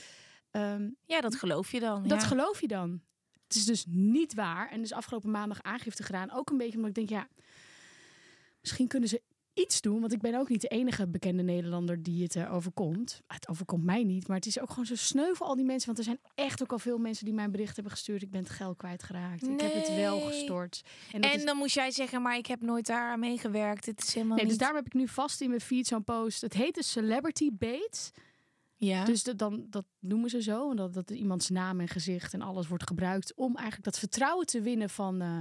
[0.51, 2.08] Ehm, ja, dat geloof je dan.
[2.08, 2.27] dat ja.
[2.27, 3.01] geloof je dan.
[3.51, 4.70] Het is dus niet waar.
[4.70, 6.32] En dus afgelopen maandag aangifte gedaan.
[6.32, 7.28] Ook een beetje omdat ik denk, ja,
[8.62, 9.21] misschien kunnen ze
[9.54, 9.99] iets doen.
[9.99, 13.21] Want ik ben ook niet de enige bekende Nederlander die het eh, overkomt.
[13.28, 15.86] Het overkomt mij niet, maar het is ook gewoon zo sneu voor al die mensen.
[15.86, 18.21] Want er zijn echt ook al veel mensen die mij een bericht hebben gestuurd.
[18.21, 19.47] Ik ben het geld kwijtgeraakt.
[19.47, 20.28] Ik heb het wel Nee.
[20.28, 20.82] gestort.
[21.12, 23.86] En, dat En is- dan moest jij zeggen, maar ik heb nooit daar meegewerkt.
[23.86, 26.41] Het is helemaal Nee, dus daarom heb ik nu vast in mijn feed zo'n post.
[26.41, 28.12] Het heet de Celebrity Bait.
[28.86, 29.06] Ja.
[29.06, 30.74] Dus dat, dan, dat noemen ze zo.
[30.74, 34.62] Dat, dat iemands naam en gezicht en alles wordt gebruikt om eigenlijk dat vertrouwen te
[34.62, 35.38] winnen van, eh,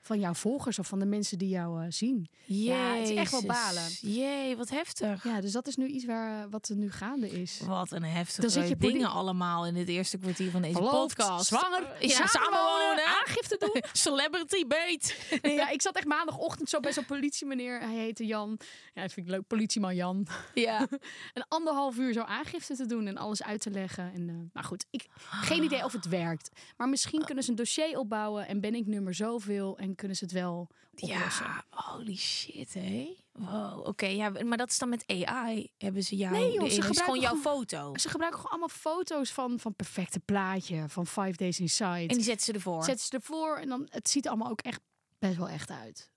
[0.00, 2.28] van jouw volgers of van de mensen die jou eh, zien.
[2.44, 3.88] Ja, het is echt wel balen.
[4.00, 5.24] Jee, wat heftig.
[5.24, 7.60] Ja, dus dat is nu iets waar, eh, wat er nu gaande is.
[7.66, 11.16] Wat een heftige Dan zit je dingen allemaal in het eerste kwartier van deze Verloofd,
[11.16, 11.46] podcast.
[11.46, 13.82] zwanger, ja, samenwonen, samenwonen, aangifte doen.
[13.92, 15.16] celebrity bait.
[15.42, 17.80] Nee, ja, ik zat echt maandagochtend zo bij zo'n politiemeneer.
[17.80, 18.58] Hij heette Jan.
[18.94, 19.46] Ja, dat vind ik leuk.
[19.46, 20.26] Politieman Jan.
[20.54, 20.86] Ja.
[21.34, 24.12] Een anderhalf uur zo aangifte te doen en alles uit te leggen.
[24.12, 26.50] En, eh, maar goed, ik geen idee of het werkt.
[26.76, 30.24] Maar misschien kunnen ze een dossier opbouwen en ben ik nummer zoveel en kunnen ze
[30.24, 30.68] het wel
[31.00, 31.46] oplossen.
[31.46, 33.16] Ja, holy shit, hé.
[33.32, 34.06] Wow, oké.
[34.06, 35.70] ja, maar dat is dan met AI.
[35.78, 36.32] Hebben ze jou...
[36.32, 37.96] Nee, joh, de- ze is gewoon gebruiken jouw foto.
[37.96, 41.84] Ze gebruiken gewoon allemaal foto's van, van perfecte plaatje, van Five Days Inside.
[42.06, 42.84] En die zetten ze ervoor.
[42.84, 44.80] zetten ze ervoor en dan het ziet er allemaal ook echt
[45.18, 46.10] best wel echt uit.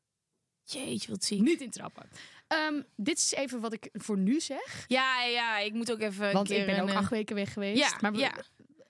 [0.63, 1.41] Jeetje, wat ziek.
[1.41, 2.09] Niet intrappen.
[2.47, 4.85] Ehm dit is even wat ik voor nu zeg.
[4.87, 7.53] Ja, ja, ik moet ook even Want keer ik ben ook eh, acht weken weg
[7.53, 7.79] geweest.
[7.79, 8.33] Ja, maar ja.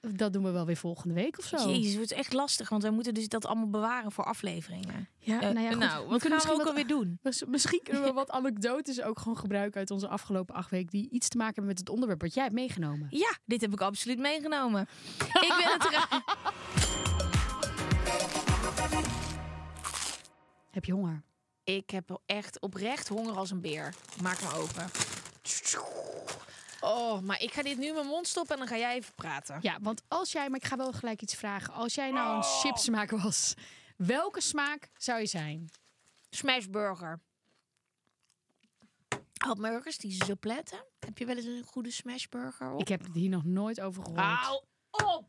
[0.01, 1.55] Dat doen we wel weer volgende week of zo.
[1.69, 5.09] Jezus, het wordt echt lastig, want wij moeten dus dat allemaal bewaren voor afleveringen.
[5.17, 5.79] Ja, Eh, nou ja, goed.
[5.79, 7.19] nou, We wat kunnen gaan we misschien ook alweer doen?
[7.23, 10.89] Mis- Misschien kunnen we wat anekdotes ook gewoon gebruiken uit onze afgelopen acht weken.
[10.89, 13.07] Die iets te maken hebben met het onderwerp wat jij hebt meegenomen.
[13.09, 14.81] Ja, dit heb ik absoluut meegenomen.
[15.47, 16.21] ik wil het
[20.71, 21.21] Heb je honger?
[21.63, 23.93] Ik heb echt oprecht honger als een beer.
[24.21, 24.85] Maak me open.
[26.81, 29.13] Oh, maar ik ga dit nu in mijn mond stoppen en dan ga jij even
[29.15, 29.57] praten.
[29.61, 31.73] Ja, want als jij, maar ik ga wel gelijk iets vragen.
[31.73, 33.53] Als jij nou een chipsmaker was,
[33.97, 35.69] welke smaak zou je zijn?
[36.29, 37.19] Smashburger.
[39.37, 40.85] Hamburgers die zo pletten.
[40.99, 42.79] Heb je wel eens een goede smashburger op?
[42.81, 44.21] Ik heb het hier nog nooit over gehoord.
[44.23, 45.25] Hou op!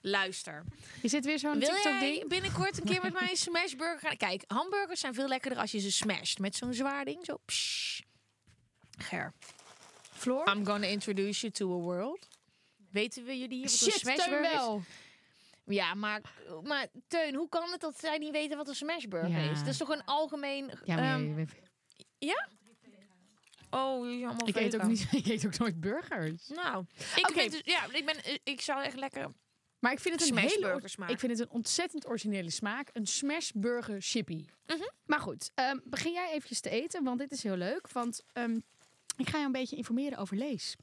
[0.00, 0.64] Luister.
[1.02, 2.28] Is dit weer zo'n Wil TikTok jij ding?
[2.28, 4.16] binnenkort een keer met mij een smashburger gaan?
[4.16, 6.38] Kijk, hamburgers zijn veel lekkerder als je ze smasht.
[6.38, 7.24] Met zo'n zwaar ding.
[7.24, 7.36] Zo.
[7.44, 8.00] psh.
[8.98, 9.32] Ger,
[10.18, 10.48] Floor?
[10.48, 12.28] I'm gonna introduce you to a world.
[12.90, 14.50] Weten we jullie hier wat Shit, een smashburger is?
[14.52, 14.82] wel.
[15.64, 16.20] Ja, maar,
[16.62, 19.50] maar Teun, hoe kan het dat zij niet weten wat een smashburger Ja.
[19.50, 19.58] is?
[19.58, 20.70] Dat is toch een algemeen...
[20.84, 21.46] Ja, je-
[22.18, 22.46] je-
[23.70, 26.48] oh, jullie allemaal ik, eet ook niet, ik eet ook nooit burgers.
[26.48, 26.84] Nou,
[27.16, 29.30] ik, ben dus, ja, ik, ben, ik zou echt lekker...
[29.78, 31.10] Maar ik vind het een hele, Smashburger smaak.
[31.10, 32.88] ik vind het een ontzettend originele smaak.
[32.92, 34.44] Een smashburger chippy.
[34.66, 34.82] Mhm.
[35.04, 37.90] Maar goed, ehm, begin jij eventjes te eten, want dit is heel leuk.
[37.92, 38.58] Want ehm,
[39.18, 40.76] ik ga je een beetje informeren over Lees.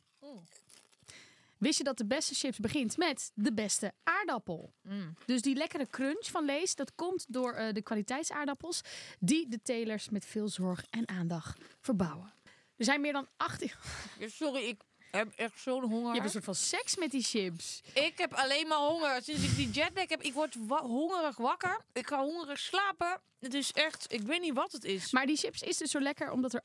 [1.58, 4.74] Wist je dat de beste chips begint met de beste aardappel?
[4.82, 5.14] Mm.
[5.26, 8.82] Dus die lekkere crunch van Lees, dat komt door eh, de kwaliteitsaardappels
[9.20, 12.34] die de telers met veel zorg en aandacht verbouwen.
[12.76, 13.72] Er zijn meer dan 18...
[14.20, 14.82] Ja, Sorry, ik
[15.16, 16.08] heb echt zo'n honger.
[16.08, 17.82] Je hebt een soort van seks met die chips.
[17.94, 19.22] Ik heb alleen maar honger.
[19.24, 21.82] Sinds ik die jetlag heb, ik word wa- hongerig wakker.
[21.94, 23.22] Ik ga hongerig slapen.
[23.40, 25.12] Het is echt, ik weet niet wat het is.
[25.12, 26.62] Maar die chips is dus zo lekker omdat er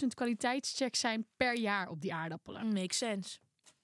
[0.00, 2.72] 18.000 kwaliteitschecks zijn per jaar op die aardappelen.
[2.72, 3.38] Makes sense.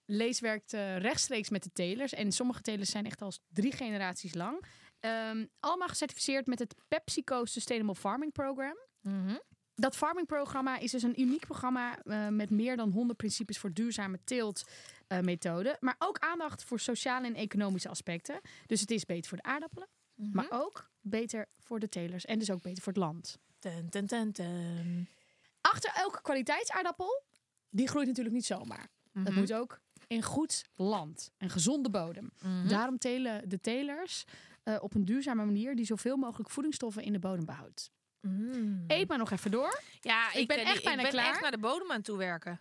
[0.07, 2.12] Lees werkt eh, rechtstreeks met de telers.
[2.12, 4.64] En sommige telers zijn echt al drie generaties lang.
[5.00, 8.76] Ehm, allemaal gecertificeerd met het PepsiCo Sustainable Farming Program.
[9.00, 9.37] Mhm.
[9.82, 14.18] Dat farming-programma is dus een uniek programma eh, met meer dan 100 principes voor duurzame
[14.24, 15.76] teeltmethoden.
[15.80, 18.40] maar ook aandacht voor sociale en economische aspecten.
[18.66, 22.24] Dus het is beter voor de aardappelen, maar ook beter voor de telers.
[22.24, 23.38] En dus ook beter voor het land.
[25.60, 27.22] Achter elke kwaliteitsaardappel,
[27.70, 28.88] die groeit natuurlijk niet zomaar.
[29.12, 32.30] Dat moet ook in goed land en gezonde bodem.
[32.68, 34.24] Daarom telen de telers
[34.62, 37.90] eh, op een duurzame manier die zoveel mogelijk voedingsstoffen in de bodem behoudt.
[38.22, 38.85] Mm.
[38.87, 39.80] Eet maar nog even door.
[40.00, 41.26] Ja, Ik ben echt ik bijna ben klaar.
[41.30, 42.61] echt naar de bodem aan het toewerken.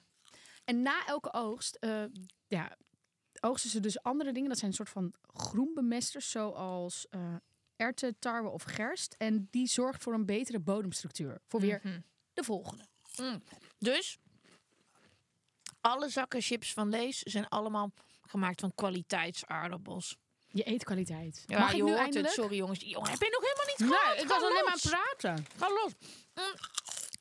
[0.65, 2.03] En na elke oogst, eh,
[2.47, 2.77] ja,
[3.39, 4.49] oogsten ze dus andere dingen.
[4.49, 7.35] Dat zijn een soort van groenbemesters, zoals eh
[7.75, 9.15] erwten, tarwe of gerst.
[9.17, 11.41] En die zorgt voor een betere bodemstructuur.
[11.47, 11.99] Voor weer Mhm.
[12.33, 12.85] de volgende.
[13.79, 14.17] Dus,
[15.81, 20.17] alle zakken chips van Lees zijn allemaal gemaakt van kwaliteitsaardappels.
[20.53, 21.43] Je eetkwaliteit.
[21.47, 22.25] Ja, Mag je ik nu hoort eindelijk?
[22.27, 22.35] het.
[22.43, 22.79] Sorry jongens.
[22.79, 24.15] Jongen, heb je nog helemaal niet Nee, gehad?
[24.15, 25.45] ik Ga was alleen maar aan het praten.
[25.57, 25.91] Ga los.
[26.35, 26.53] Mm.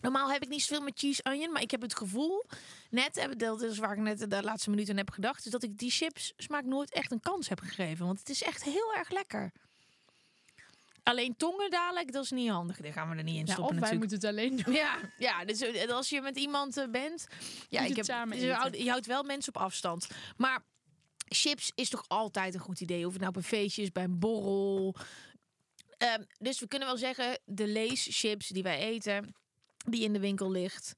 [0.01, 2.45] Normaal heb ik niet zoveel met cheese onion, maar ik heb het gevoel,
[2.91, 5.63] net, heb- dat is waar ik net de laatste minuten aan heb gedacht, is dat
[5.63, 8.07] ik die chips smaak nooit echt een kans heb gegeven.
[8.07, 9.53] Want het is echt heel erg lekker.
[11.03, 12.77] Alleen tongen dadelijk, dat is niet handig.
[12.81, 14.75] Die gaan we er niet in Ja, stoppen of wij moeten het alleen doen.
[14.75, 17.27] Ja, ja dus eh, als je met iemand eh, bent,
[17.69, 18.33] ja, ik heb,
[18.75, 20.09] je houdt wel mensen op afstand.
[20.37, 20.63] Maar
[21.35, 23.07] chips is toch altijd een goed idee.
[23.07, 24.95] Of het nou op een feestje is, bij een borrel.
[25.99, 29.35] Ehm, dus we kunnen wel zeggen, de leeschips die wij eten,
[29.77, 30.95] die in de winkel ligt,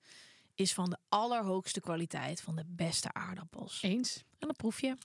[0.55, 3.83] is van de allerhoogste kwaliteit, van de beste aardappels.
[3.83, 4.16] Eens.
[4.16, 4.97] En dan proef je.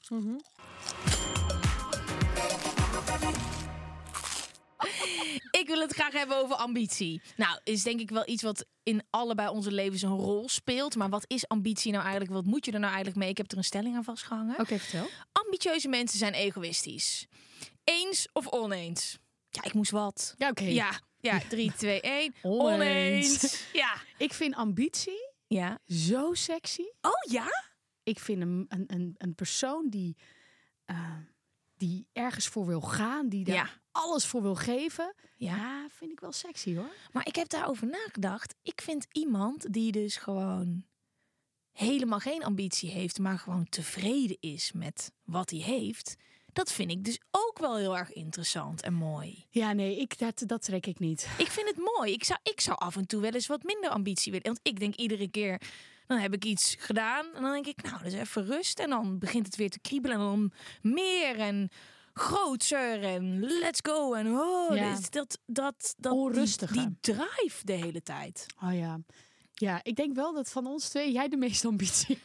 [5.68, 7.22] Ik wil het graag hebben over ambitie.
[7.36, 10.96] Nou, is denk ik wel iets wat in allebei onze levens een rol speelt.
[10.96, 12.34] Maar wat is ambitie nou eigenlijk?
[12.34, 13.30] Wat moet je er nou eigenlijk mee?
[13.30, 14.60] Ik heb er een stelling aan vastgehangen.
[14.60, 15.08] Oké, vertel.
[15.32, 17.28] Ambitieuze mensen zijn egoïstisch.
[17.84, 19.18] Eens of oneens?
[19.50, 20.36] Ja, ik moest wat.
[20.38, 20.64] Ja, oké.
[20.64, 22.34] Ja, ja, 3, 2, 1.
[22.42, 23.64] Oneens.
[23.74, 23.94] Ja.
[24.18, 25.80] Ik vind ambitie Ja.
[25.86, 26.86] zo sexy.
[27.02, 27.48] Oh ja?
[28.04, 30.18] Ik vind een, een, een, een persoon die,
[30.86, 31.16] eh,
[31.78, 33.70] die ergens voor wil gaan, die daar Ja.
[33.98, 35.14] Alles voor wil geven.
[35.36, 35.56] Ja.
[35.56, 36.90] Ja, vind ik wel sexy hoor.
[37.12, 38.56] Maar ik heb daarover nagedacht.
[38.62, 40.86] Ik vind iemand die dus gewoon
[41.72, 46.16] helemaal geen ambitie heeft, maar gewoon tevreden is met wat hij heeft.
[46.54, 49.46] Dat vind ik dus ook wel heel erg interessant en mooi.
[49.50, 51.28] Ja, nee, ik, dat, dat trek ik niet.
[51.38, 52.14] Ik vind het mooi.
[52.14, 54.48] Ik zou, ik zou af en toe wel eens wat minder ambitie willen.
[54.48, 55.62] Want ik denk iedere keer,
[56.08, 57.26] dan heb ik iets gedaan.
[57.36, 58.80] En dan denk ik, nou, is even rust.
[58.80, 60.18] En dan begint het weer te kriebelen.
[60.18, 61.70] En dan meer en
[62.18, 64.14] grootser en let's go.
[64.14, 64.94] En oh, Ja.
[64.94, 66.76] dat, dat, dat, dat Onrustiger.
[66.76, 68.46] Die, die drive de hele tijd.
[68.64, 69.00] Oh ja.
[69.54, 72.20] Ja, ik denk wel dat van ons twee jij de meeste ambitie.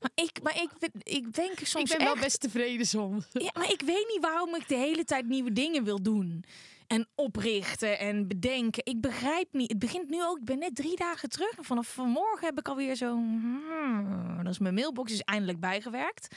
[0.00, 0.70] Maar ik, maar ik,
[1.02, 3.26] ik denk soms ik ben wel echt- best tevreden soms.
[3.32, 6.44] Ja, maar ik weet niet waarom ik de hele tijd nieuwe dingen wil doen.
[6.86, 8.84] En oprichten en bedenken.
[8.84, 9.68] Ik begrijp niet.
[9.70, 10.38] Het begint nu ook.
[10.38, 11.50] Ik ben net drie dagen terug.
[11.56, 13.12] En vanaf vanmorgen heb ik alweer zo.
[13.14, 16.34] hmm, dat is mijn mailbox is eindelijk bijgewerkt.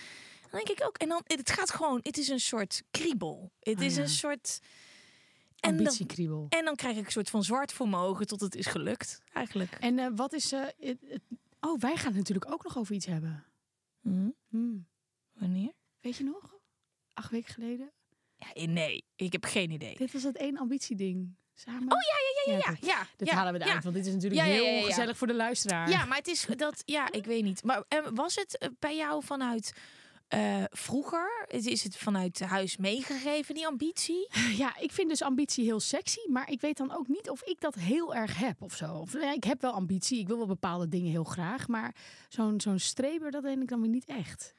[0.54, 0.98] Dan denk ik ook.
[0.98, 2.00] En dan, het gaat gewoon.
[2.04, 3.52] Het is een soort kriebel.
[3.60, 4.02] Het Oh is ja.
[4.02, 4.60] een soort.
[5.60, 6.46] En dan, Ambitiekriebel.
[6.50, 9.20] en dan krijg ik een soort van zwart voor mijn ogen tot het is gelukt.
[9.34, 9.72] Eigenlijk.
[9.80, 10.52] En eh, wat is...
[10.52, 11.00] eh, het-
[11.60, 13.46] oh, wij gaan het natuurlijk ook nog over iets hebben.
[14.02, 14.30] Hm?
[14.50, 14.88] Hmm.
[15.34, 15.72] Wanneer?
[16.02, 16.56] Weet je nog?
[17.14, 17.92] Acht weken geleden.
[18.36, 19.96] Ja, nee, ik heb geen idee.
[19.98, 21.36] Dit was het één ambitieding.
[21.54, 21.92] Samen.
[21.94, 22.88] Oh ja, ja, ja, ja.
[22.88, 24.86] ja, Dit ja, halen we eruit, want dit is natuurlijk heel ja, ja, ja.
[24.86, 25.90] gezellig voor de luisteraar.
[25.90, 27.64] Ja, maar het is dat, ja, ik weet niet.
[27.64, 29.74] Maar eh, was het eh, bij jou vanuit
[30.34, 31.46] eh, vroeger?
[31.48, 34.28] Is, het vanuit huis meegegeven, die ambitie?
[34.58, 37.62] Ja, ik vind dus ambitie heel sexy, maar ik weet dan ook niet of ik
[37.62, 38.94] dat heel erg heb of zo.
[38.94, 41.96] Of, ja, ik heb wel ambitie, ik wil wel bepaalde dingen heel graag, maar
[42.30, 44.54] zo'n zo'n streber, dat denk ik dan weer niet echt.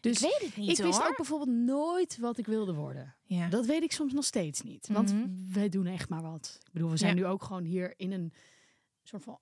[0.00, 3.14] Dus ik weet het niet ik wist ook bijvoorbeeld nooit wat ik wilde worden.
[3.24, 3.48] Ja.
[3.48, 4.88] Dat weet ik soms nog steeds niet.
[4.92, 5.28] Want Mhm.
[5.52, 6.58] wij doen echt maar wat.
[6.66, 7.20] Ik bedoel, we zijn Ja.
[7.22, 8.32] nu ook gewoon hier in een
[9.02, 9.38] soort van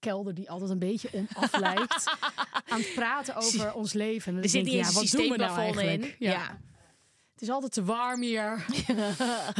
[0.00, 2.16] kelder die altijd een beetje onaf lijkt.
[2.72, 4.26] aan het praten over ons leven.
[4.28, 6.02] En dan er zit ja, wat doen we nou eigenlijk?
[6.04, 6.14] in.
[6.18, 6.60] Ja.
[7.32, 8.52] Het is altijd te warm hier.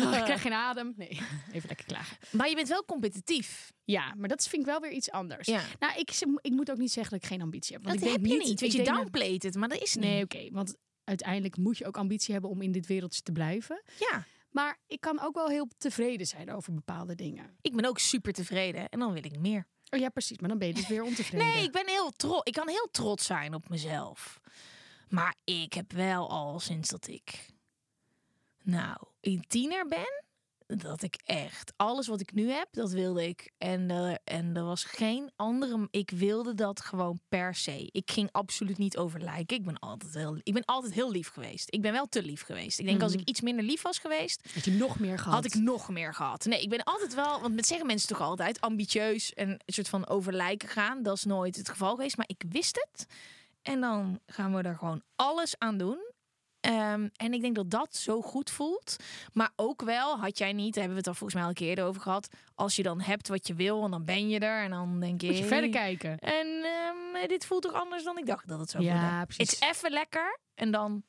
[0.01, 0.93] Oh, ik krijg geen adem.
[0.97, 1.21] Nee,
[1.53, 2.17] even lekker klagen.
[2.31, 3.73] Maar je bent wel competitief.
[3.85, 5.47] Ja, maar dat vind ik wel weer iets anders.
[5.47, 5.61] Ja.
[5.79, 7.85] Nou, ik, ik moet ook niet zeggen dat ik geen ambitie heb.
[7.85, 8.47] Want dat ik heb je niet.
[8.47, 10.05] Want ik je dat- downplayt het, maar dat is niet.
[10.05, 10.49] Nee, oké.
[10.53, 13.83] want uiteindelijk moet je ook ambitie hebben om in dit wereldje te blijven.
[13.99, 17.57] Ja, Maar ik kan ook wel heel tevreden zijn over bepaalde dingen.
[17.61, 19.67] ik ben ook super tevreden en dan wil ik meer.
[19.91, 20.39] Oh ja, precies.
[20.39, 21.47] Maar dan ben je dus weer ontevreden.
[21.47, 22.43] Nee, ik ben heel trots.
[22.45, 24.41] Ik kan heel trots zijn op mezelf.
[25.09, 27.47] Maar ik heb wel al sinds dat ik,
[28.63, 30.25] nou, een tiener ben,
[30.77, 33.51] dat ik echt alles wat ik nu heb, dat wilde ik.
[33.59, 35.89] En, eh, en er was geen andere.
[35.91, 37.89] Ik wilde dat gewoon per se.
[37.93, 39.57] Ik ging absoluut niet over lijken.
[39.57, 41.67] Ik ben altijd heel, ik ben altijd heel lief geweest.
[41.75, 42.79] Ik ben wel te lief geweest.
[42.79, 45.35] Ik denk als ik iets minder lief was geweest, Had je nog meer gehad?
[45.35, 46.45] had ik nog meer gehad.
[46.45, 49.89] Nee, ik ben altijd wel, want met zeggen mensen toch altijd ambitieus en een soort
[49.89, 51.03] van over lijken gaan.
[51.03, 53.07] Dat is nooit het geval geweest, maar ik wist het.
[53.63, 56.10] En dan gaan we er gewoon alles aan doen.
[56.61, 58.97] Ehm, en ik denk dat dat zo goed voelt.
[59.33, 61.55] Maar ook wel, had jij niet, daar hebben we het al volgens mij al een
[61.55, 62.29] keer eerder over gehad.
[62.55, 64.63] Als je dan hebt wat je wil en dan ben je er.
[64.63, 65.27] En dan denk je.
[65.27, 66.19] Moet je verder kijken.
[66.19, 69.51] En ehm, dit voelt toch anders dan ik dacht dat het zou Ja, precies.
[69.51, 70.39] Het is even lekker.
[70.55, 71.03] En dan.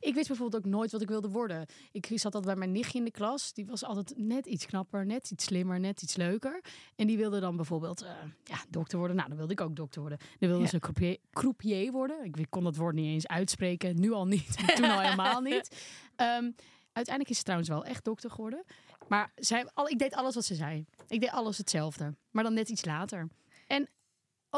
[0.00, 1.66] Ik wist bijvoorbeeld ook nooit wat ik wilde worden.
[1.92, 3.52] Ik zat altijd bij mijn nichtje in de klas.
[3.52, 6.60] Die was altijd net iets knapper, net iets slimmer, net iets leuker.
[6.96, 8.10] En die wilde dan bijvoorbeeld eh,
[8.44, 9.16] ja, dokter worden.
[9.16, 10.18] Nou, dan wilde ik ook dokter worden.
[10.38, 10.68] Dan wilde Ja.
[10.70, 12.24] ze croupier, croupier worden.
[12.24, 14.00] Ik kon dat woord niet eens uitspreken.
[14.00, 15.68] Nu al niet, toen al helemaal niet.
[16.16, 16.50] Ehm,
[16.92, 18.64] uiteindelijk is ze trouwens wel echt dokter geworden.
[19.08, 20.84] Maar zij, al, ik deed alles wat ze zei.
[21.08, 22.14] Ik deed alles hetzelfde.
[22.30, 23.28] Maar dan net iets later.
[23.66, 23.88] En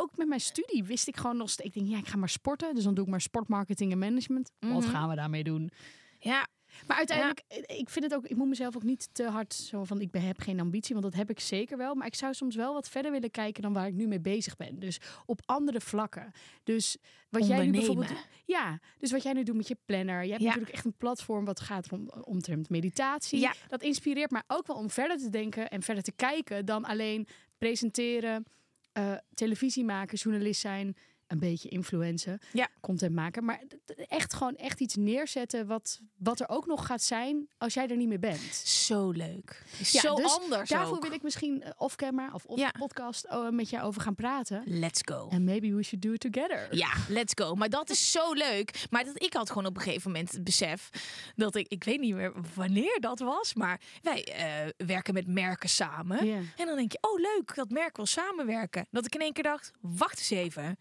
[0.00, 1.68] ook met mijn studie wist ik gewoon nog steeds.
[1.68, 2.74] Ik denk, ja, ik ga maar sporten.
[2.74, 4.50] Dus dan doe ik maar sportmarketing en management.
[4.58, 4.90] Wat Mhm.
[4.90, 5.70] gaan we daarmee doen?
[6.18, 6.46] Ja,
[6.86, 9.84] Maar uiteindelijk, eh, ik vind het ook, ik moet mezelf ook niet te hard zo
[9.84, 11.94] van, ik heb geen ambitie, want dat heb ik zeker wel.
[11.94, 14.56] Maar ik zou soms wel wat verder willen kijken dan waar ik nu mee bezig
[14.56, 14.78] ben.
[14.78, 16.30] Dus op andere vlakken.
[16.64, 16.96] Dus
[17.30, 18.12] wat jij nu bijvoorbeeld,
[18.44, 20.22] ja, dus wat jij nu doet met je planner.
[20.24, 20.46] Je hebt Ja.
[20.48, 23.40] natuurlijk echt een platform wat gaat om, omtrent meditatie.
[23.40, 23.54] Ja.
[23.68, 27.26] Dat inspireert mij ook wel om verder te denken en verder te kijken dan alleen
[27.58, 28.44] presenteren,
[28.92, 30.96] eh, televisie maken, journalist zijn.
[31.28, 32.68] Een beetje influencen, Ja.
[32.80, 33.44] content maken.
[33.44, 33.62] Maar
[34.08, 37.96] echt gewoon echt iets neerzetten wat, wat er ook nog gaat zijn als jij er
[37.96, 38.54] niet meer bent.
[38.64, 39.62] zo leuk.
[39.78, 41.02] Ja, zo dus anders Daarvoor ook.
[41.02, 42.70] wil ik misschien eh, off-camera of off Ja.
[42.78, 44.62] podcast oh, met jou over gaan praten.
[44.66, 45.28] Let's go.
[45.30, 46.76] En maybe we should do it together.
[46.76, 47.54] Ja, let's go.
[47.54, 48.86] Maar dat is zo leuk.
[48.90, 50.90] Maar dat, ik had gewoon op een gegeven moment het besef
[51.36, 55.68] dat ik, ik weet niet meer wanneer dat was, maar wij eh, werken met merken
[55.68, 56.18] samen.
[56.56, 58.86] En dan denk je, oh leuk, dat merk wil samenwerken.
[58.90, 60.78] Dat ik in één keer dacht, wacht eens even.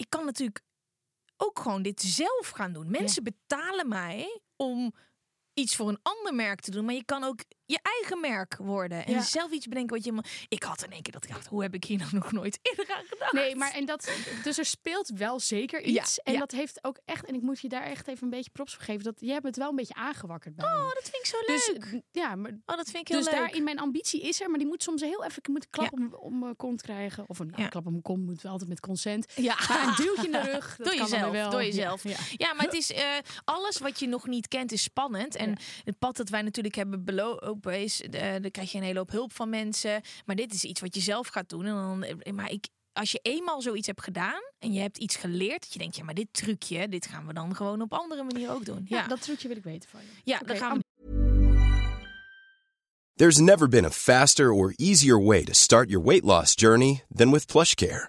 [0.00, 0.64] Ik kan natuurlijk
[1.36, 2.90] ook gewoon dit zelf gaan doen.
[2.90, 4.94] Mensen betalen mij om
[5.54, 9.06] iets voor een ander merk te doen, maar je kan ook je eigen merk worden
[9.06, 9.20] en Ja.
[9.22, 10.46] zelf iets bedenken wat je.
[10.48, 12.58] Ik had in één keer dat ik dacht, hoe heb ik hier nou nog nooit
[12.62, 13.32] eerder aan gedacht?
[13.32, 14.10] Nee, maar en dat,
[14.42, 16.14] dus er speelt wel zeker iets.
[16.14, 16.38] Ja, en ja.
[16.38, 18.82] dat heeft ook echt, en ik moet je daar echt even een beetje props voor
[18.84, 20.74] geven, dat jij hebt het wel een beetje aangewakkerd bij me.
[20.76, 21.84] Oh, dat vind ik zo Dus leuk.
[21.84, 23.36] eh, ja, maar oh, dat vind ik heel dus leuk.
[23.40, 25.92] daarin mijn ambitie is er, maar die moet soms heel even ik moet een klap
[25.92, 27.24] om, om mijn kont krijgen.
[27.26, 27.68] Of een nou, Ja.
[27.68, 29.32] klap om mijn kont moet wel altijd met consent.
[29.36, 30.76] Ja, Maar een duwtje in de rug.
[30.76, 31.60] Dat Door kan dan jezelf, wel.
[31.60, 32.02] Ja, jezelf.
[32.36, 33.04] Ja, maar het is eh,
[33.44, 35.36] alles wat je nog niet kent is spannend.
[35.36, 37.04] En het pad dat wij natuurlijk hebben
[37.66, 40.02] is, eh dan krijg je een hele hoop hulp van mensen.
[40.24, 41.64] Maar dit is iets wat je zelf gaat doen.
[41.66, 45.16] En dan, eh, maar ik, als je eenmaal zoiets hebt gedaan en je hebt iets
[45.16, 48.22] geleerd, dat je denkt, ja, maar dit trucje, dit gaan we dan gewoon op andere
[48.22, 48.86] manieren ook doen.
[48.88, 50.06] Ja, Ja, dat trucje wil ik weten van je.
[50.24, 50.88] ja Oké, dan gaan we.
[53.14, 57.30] There's never been a faster or easier way to start your weight loss journey than
[57.30, 58.08] with PlushCare.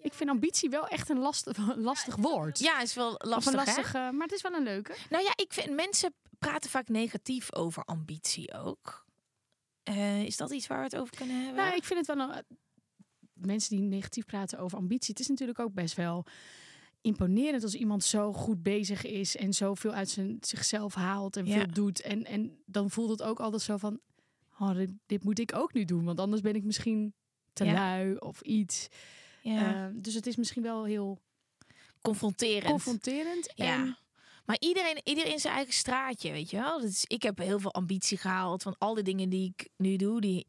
[0.00, 2.58] Ik vind ambitie wel echt een lastig, lastig woord.
[2.58, 3.58] Ja, is wel lastig, hè?
[3.58, 4.96] lastig, eh, maar het is wel een leuke.
[5.10, 9.06] Nou ja, ik vind mensen praten vaak negatief over ambitie ook.
[9.82, 11.64] Eh, is dat iets waar we het over kunnen hebben?
[11.64, 12.44] Nou, ik vind het wel een,
[13.32, 15.10] mensen die negatief praten over ambitie.
[15.10, 16.24] Het is natuurlijk ook best wel
[17.00, 21.52] imponerend als iemand zo goed bezig is en zoveel uit zijn, zichzelf haalt en Ja.
[21.52, 22.00] veel doet.
[22.00, 24.00] En, en dan voelt het ook altijd zo van,
[24.58, 27.14] oh, dit, dit moet ik ook nu doen, want anders ben ik misschien
[27.52, 27.72] te Ja.
[27.72, 28.88] lui of iets.
[29.42, 29.86] Ja.
[29.86, 31.18] Eh, dus het is misschien wel heel
[32.02, 32.70] Confronterend.
[32.70, 33.52] confronterend.
[33.54, 33.74] Ja.
[33.74, 33.98] En
[34.44, 36.80] Maar iedereen, iedereen zijn eigen straatje, weet je wel.
[36.80, 39.96] Dat is, ik heb heel veel ambitie gehaald van al die dingen die ik nu
[39.96, 40.20] doe.
[40.20, 40.46] Die,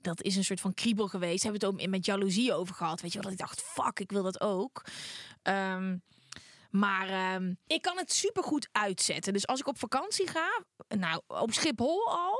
[0.00, 1.42] dat is een soort van kriebel geweest.
[1.42, 3.30] Hebben het ook met jaloezie over gehad, weet je wel.
[3.30, 4.84] Dat ik dacht, fuck, ik wil dat ook.
[5.42, 5.96] Ehm,
[6.70, 9.32] maar ehm, ik kan het supergoed uitzetten.
[9.32, 12.38] Dus als ik op vakantie ga, nou, op Schiphol al,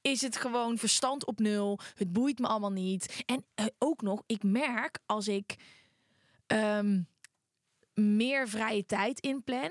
[0.00, 1.78] is het gewoon verstand op nul.
[1.94, 3.22] Het boeit me allemaal niet.
[3.26, 5.56] En eh, ook nog, ik merk als ik
[6.46, 7.02] ehm,
[7.94, 9.70] meer vrije tijd inplan,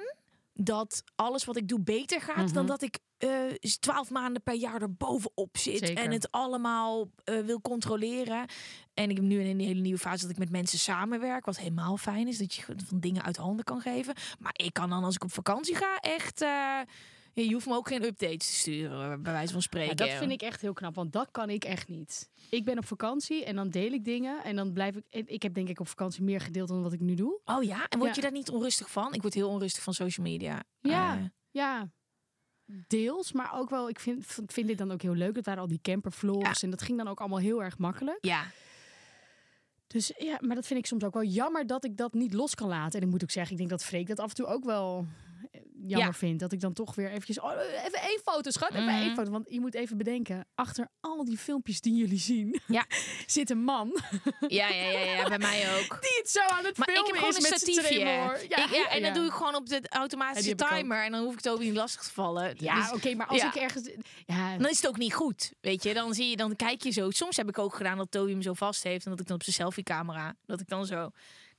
[0.53, 4.81] dat alles wat ik doe beter gaat dan dat ik eh, twaalf maanden per jaar
[4.81, 6.03] er bovenop zit Zeker.
[6.03, 8.45] en het allemaal eh, wil controleren.
[8.93, 11.57] En ik heb nu in een hele nieuwe fase dat ik met mensen samenwerk, wat
[11.57, 14.13] helemaal fijn is, dat je van dingen uit handen kan geven.
[14.39, 16.45] Maar ik kan dan als ik op vakantie ga echt,
[17.33, 19.89] je hoeft me ook geen updates te sturen, bij wijze van spreken.
[20.05, 22.29] Ja, dat vind ik echt heel knap, want dat kan ik echt niet.
[22.49, 25.29] Ik ben op vakantie en dan deel ik dingen en dan blijf ik.
[25.29, 27.39] Ik heb denk ik op vakantie meer gedeeld dan wat ik nu doe.
[27.45, 28.15] Oh ja, en word Ja.
[28.15, 29.13] je daar niet onrustig van?
[29.13, 30.63] Ik word heel onrustig van social media.
[30.81, 31.89] Ja, Eh, ja.
[32.87, 33.89] Deels, maar ook wel.
[33.89, 35.35] Ik vind, vind dit dan ook heel leuk.
[35.35, 38.17] Het waren al die campervlogs en dat ging dan ook allemaal heel erg makkelijk.
[38.21, 38.45] ja.
[39.87, 42.55] Dus ja, maar dat vind ik soms ook wel jammer dat ik dat niet los
[42.55, 42.99] kan laten.
[42.99, 45.05] En ik moet ook zeggen, ik denk dat Freek dat af en toe ook wel
[45.87, 46.13] jammer Ja.
[46.13, 46.39] vindt.
[46.39, 47.51] Dat ik dan toch weer eventjes, oh,
[47.85, 48.95] even één foto, schat, even Mhm.
[49.01, 49.31] één foto.
[49.31, 52.85] Want je moet even bedenken, achter al die filmpjes die jullie zien, Ja.
[53.25, 54.01] zit een man
[54.47, 55.97] Ja, ja, ja, ja, bij mij ook.
[56.07, 57.99] die het zo aan het Maar ik filmen heb gewoon is een met statiefje.
[58.43, 59.05] Ik- Ja, en ja.
[59.05, 60.67] dan doe ik gewoon op de Ja, automatische ik ook.
[60.69, 61.03] timer.
[61.03, 62.53] En dan hoef ik Toby niet lastig te vallen.
[62.57, 63.47] Ja, Dus- oké, maar als ja.
[63.47, 63.89] ik ergens...
[64.25, 65.93] Ja, Dan is het ook niet goed, weet je.
[65.93, 67.09] Dan zie je, dan kijk je zo.
[67.09, 69.35] Soms heb ik ook gedaan dat Toby hem zo vast heeft en dat ik dan
[69.35, 71.09] op zijn selfie-camera, dat ik dan zo,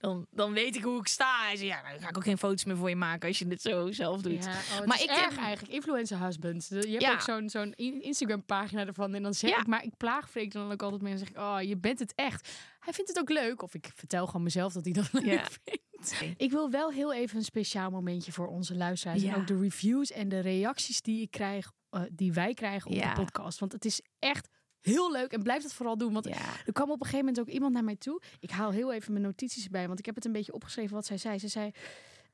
[0.05, 1.51] dan, dan weet ik hoe ik sta.
[1.51, 3.39] En zo, ja, nou, dan ga ik ook geen foto's meer voor je maken als
[3.39, 4.45] je dit zo zelf doet.
[4.45, 5.75] Ja, oh, het Maar is ik erg heb- eigenlijk.
[5.75, 6.67] Influencer husband.
[6.69, 7.13] Je hebt Ja.
[7.13, 9.15] ook zo'n zo'n Instagram pagina ervan.
[9.15, 9.61] En dan zeg Ja.
[9.61, 11.13] ik, maar ik plaag Freek dan ook altijd mee.
[11.13, 12.49] En zeg ik, oh, je bent het echt.
[12.81, 13.63] Hij vindt het ook leuk.
[13.63, 15.45] Of ik vertel gewoon mezelf dat hij dat leuk Ja.
[15.51, 16.41] vindt.
[16.43, 19.23] Ik wil wel heel even een speciaal momentje voor onze luisteraars.
[19.23, 19.35] Ja.
[19.35, 22.97] En ook de reviews en de reacties die ik krijg, eh, die wij krijgen op
[22.97, 23.15] Ja.
[23.15, 23.59] de podcast.
[23.59, 24.49] Want het is echt
[24.85, 25.33] heel leuk.
[25.33, 26.13] En blijf het vooral doen.
[26.13, 26.35] Want Ja.
[26.67, 28.23] er kwam op een gegeven moment ook iemand naar mij toe.
[28.41, 31.07] Ik haal heel even mijn notities erbij, want ik heb het een beetje opgeschreven wat
[31.07, 31.39] zij zei.
[31.39, 31.71] Ze zei,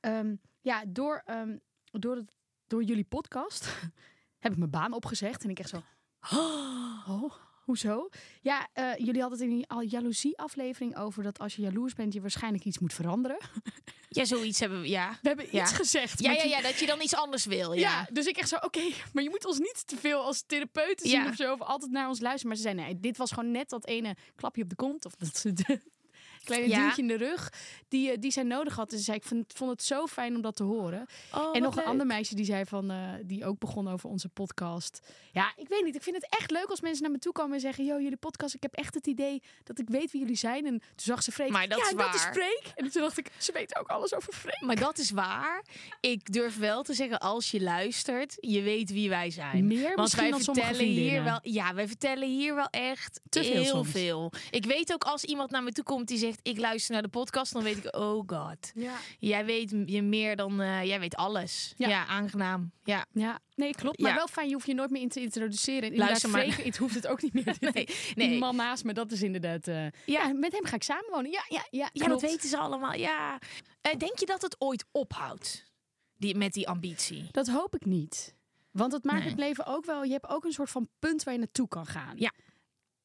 [0.01, 2.31] ehm, ja, door, ehm, door, het,
[2.67, 3.65] door jullie podcast
[4.45, 5.45] heb ik mijn baan opgezegd.
[5.45, 5.83] En ik echt zo,
[7.09, 7.35] oh,
[7.71, 8.09] hoezo?
[8.41, 11.95] Ja, eh, jullie hadden het in die al jaloezie aflevering over dat als je jaloers
[11.95, 13.39] bent, je waarschijnlijk iets moet veranderen.
[14.13, 15.11] Ja, zoiets hebben we, ja.
[15.23, 15.63] We hebben Ja.
[15.63, 16.21] iets gezegd.
[16.23, 17.81] Ja, ja, ja, dat je dan iets anders wil, ja.
[17.81, 18.09] ja.
[18.13, 18.81] dus ik echt zo, oké,
[19.13, 21.29] maar je moet ons niet te veel als therapeuten zien Ja.
[21.29, 22.49] of zo, of altijd naar ons luisteren.
[22.49, 25.15] Maar ze zei, nee, dit was gewoon net dat ene klapje op de kont, of
[25.15, 25.45] dat
[26.45, 26.85] kleine Ja.
[26.85, 27.53] duwtje in de rug,
[27.89, 28.91] die, eh, die zij nodig had.
[28.91, 31.07] Dus ze zei, ik vond, vond het zo fijn om dat te horen.
[31.35, 34.29] Oh, en nog een ander meisje die zei van, eh, die ook begon over onze
[34.29, 35.01] podcast.
[35.33, 37.55] Ja, ik weet niet, ik vind het echt leuk als mensen naar me toe komen
[37.55, 40.37] en zeggen, yo, jullie podcast, ik heb echt het idee dat ik weet wie jullie
[40.37, 40.67] zijn.
[40.67, 42.33] En toen zag ze Freek, Maar dat ja, is dat is waar.
[42.33, 42.63] Freek.
[42.75, 44.61] En toen dacht ik, ze weet ook alles over Freek.
[44.61, 45.65] Maar dat is waar.
[46.01, 49.67] Ik durf wel te zeggen, als je luistert, je weet wie wij zijn.
[49.67, 53.43] Meer Want wij dan sommige vertellen hier wel, ja, wij vertellen hier wel echt Te
[53.45, 53.91] veel heel soms.
[53.91, 54.33] veel.
[54.51, 57.09] Ik weet ook als iemand naar me toe komt die zegt, ik luister naar de
[57.09, 58.95] podcast, dan weet ik, oh god, Ja.
[59.19, 61.75] jij weet je meer dan, eh, jij weet alles.
[61.77, 61.89] Ja.
[61.89, 62.73] Ja, aangenaam.
[62.85, 63.07] Ja.
[63.13, 63.99] Ja, nee, klopt.
[64.01, 64.17] Maar Ja.
[64.17, 65.91] wel fijn, je hoeft je nooit meer in te introduceren.
[65.91, 66.51] En Luister maar.
[66.51, 67.57] Freek, het hoeft het ook niet meer.
[67.73, 68.39] Nee, Die nee.
[68.39, 69.69] man naast me, dat is inderdaad...
[69.69, 70.29] eh, ja.
[70.33, 71.31] met hem ga ik samenwonen.
[71.31, 72.95] Ja, ja, ja, Ja, dat weten ze allemaal.
[72.95, 73.39] Ja.
[73.81, 75.69] Eh, denk je dat het ooit ophoudt?
[76.17, 77.29] Die, met die ambitie?
[77.31, 78.35] Dat hoop ik niet.
[78.71, 79.29] Want het maakt Nee.
[79.29, 80.05] het leven ook wel...
[80.05, 82.17] Je hebt ook een soort van punt waar je naartoe kan gaan.
[82.19, 82.33] Ja.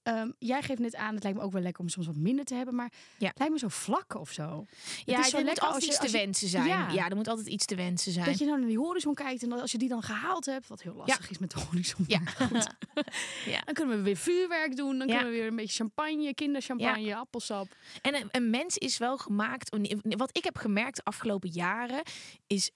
[0.05, 2.45] Ehm, jij geeft net aan, het lijkt me ook wel lekker om soms wat minder
[2.45, 2.75] te hebben.
[2.75, 3.27] Maar Ja.
[3.27, 4.65] het lijkt me zo vlak of zo.
[5.05, 6.67] Ja, is zo er moet altijd als je- iets te je- wensen zijn.
[6.67, 6.89] Ja.
[6.91, 7.09] Ja.
[7.09, 8.25] er moet altijd iets te wensen zijn.
[8.25, 10.67] Dat je dan naar die horizon kijkt en als je die dan gehaald hebt...
[10.67, 12.03] Wat heel lastig is met de horizon.
[12.07, 12.19] Ja.
[12.19, 12.67] goed.
[13.65, 14.97] Dan kunnen we weer vuurwerk doen.
[14.97, 17.67] Dan kunnen we weer een beetje champagne, kinderchampagne, appelsap.
[18.01, 19.77] En een, een mens is wel gemaakt.
[20.01, 22.01] Wat ik heb gemerkt de afgelopen jaren
[22.47, 22.71] is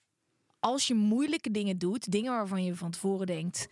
[0.60, 3.68] als je moeilijke dingen doet, dingen waarvan je van tevoren denkt.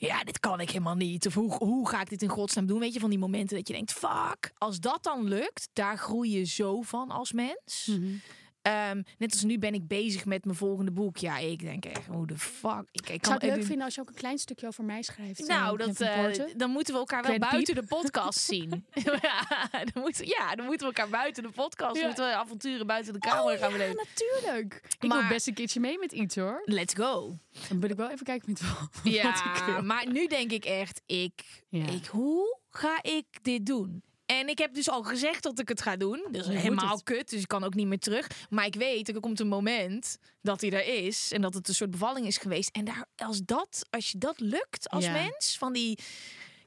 [0.00, 1.26] Ja, dit kan ik helemaal niet.
[1.26, 2.78] Of hoe, ga ik dit in godsnaam doen?
[2.78, 4.52] Weet je, van die momenten dat je denkt, fuck.
[4.58, 7.86] Als dat dan lukt, daar groei je zo van als mens.
[7.86, 8.14] Mhm.
[8.62, 11.16] Ehm, net als nu ben ik bezig met mijn volgende boek.
[11.16, 12.84] Ja, ik denk echt, hoe de fuck.
[12.92, 14.84] Ik, ik Ik kan zou het leuk vinden als je ook een klein stukje over
[14.84, 15.48] mij schrijft.
[15.48, 18.86] Nou, eh, dat, eh, dan moeten we elkaar wel Kleine buiten de podcast zien.
[19.22, 22.06] ja, dan moeten, ja, dan moeten we elkaar buiten de podcast, Ja.
[22.06, 24.06] moeten we avonturen buiten de camera gaan ja, beleven.
[24.16, 24.74] natuurlijk.
[24.88, 26.62] Ik wil Maar- best een keertje mee met iets hoor.
[26.64, 27.38] Let's go.
[27.68, 28.70] Dan wil ik wel even kijken met wat
[29.02, 29.82] wat ik Ja, wil.
[29.82, 31.86] maar nu denk ik echt, ik, Ja.
[31.86, 34.02] ik, hoe ga ik dit doen?
[34.30, 36.18] En ik heb dus al gezegd dat ik het ga doen.
[36.32, 38.26] Je moet helemaal kut, dus ik kan ook niet meer terug.
[38.50, 41.32] Maar ik weet, er komt een moment dat hij er is.
[41.32, 42.70] En dat het een soort bevalling is geweest.
[42.76, 45.12] En daar, als, dat, als je dat lukt als Ja.
[45.12, 45.98] mens, van die...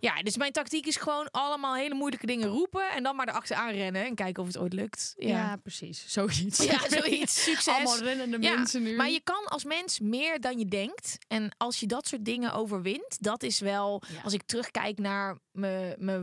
[0.04, 2.89] Ja, dus mijn tactiek is gewoon allemaal hele moeilijke dingen roepen.
[2.91, 5.14] En dan maar erachteraan rennen en kijken of het ooit lukt.
[5.18, 6.06] Ja, Ja, precies.
[6.08, 6.64] Zoiets.
[6.64, 7.43] Ja, zoiets.
[7.43, 7.76] Succes.
[7.76, 8.95] Allemaal rennende Ja, mensen nu.
[8.95, 11.18] Maar je kan als mens meer dan je denkt.
[11.28, 14.01] En als je dat soort dingen overwint, dat is wel.
[14.14, 14.22] Ja.
[14.22, 15.38] Als ik terugkijk naar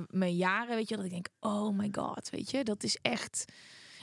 [0.09, 3.45] mijn jaren, weet je, dat ik denk: oh my god, weet je, dat is echt.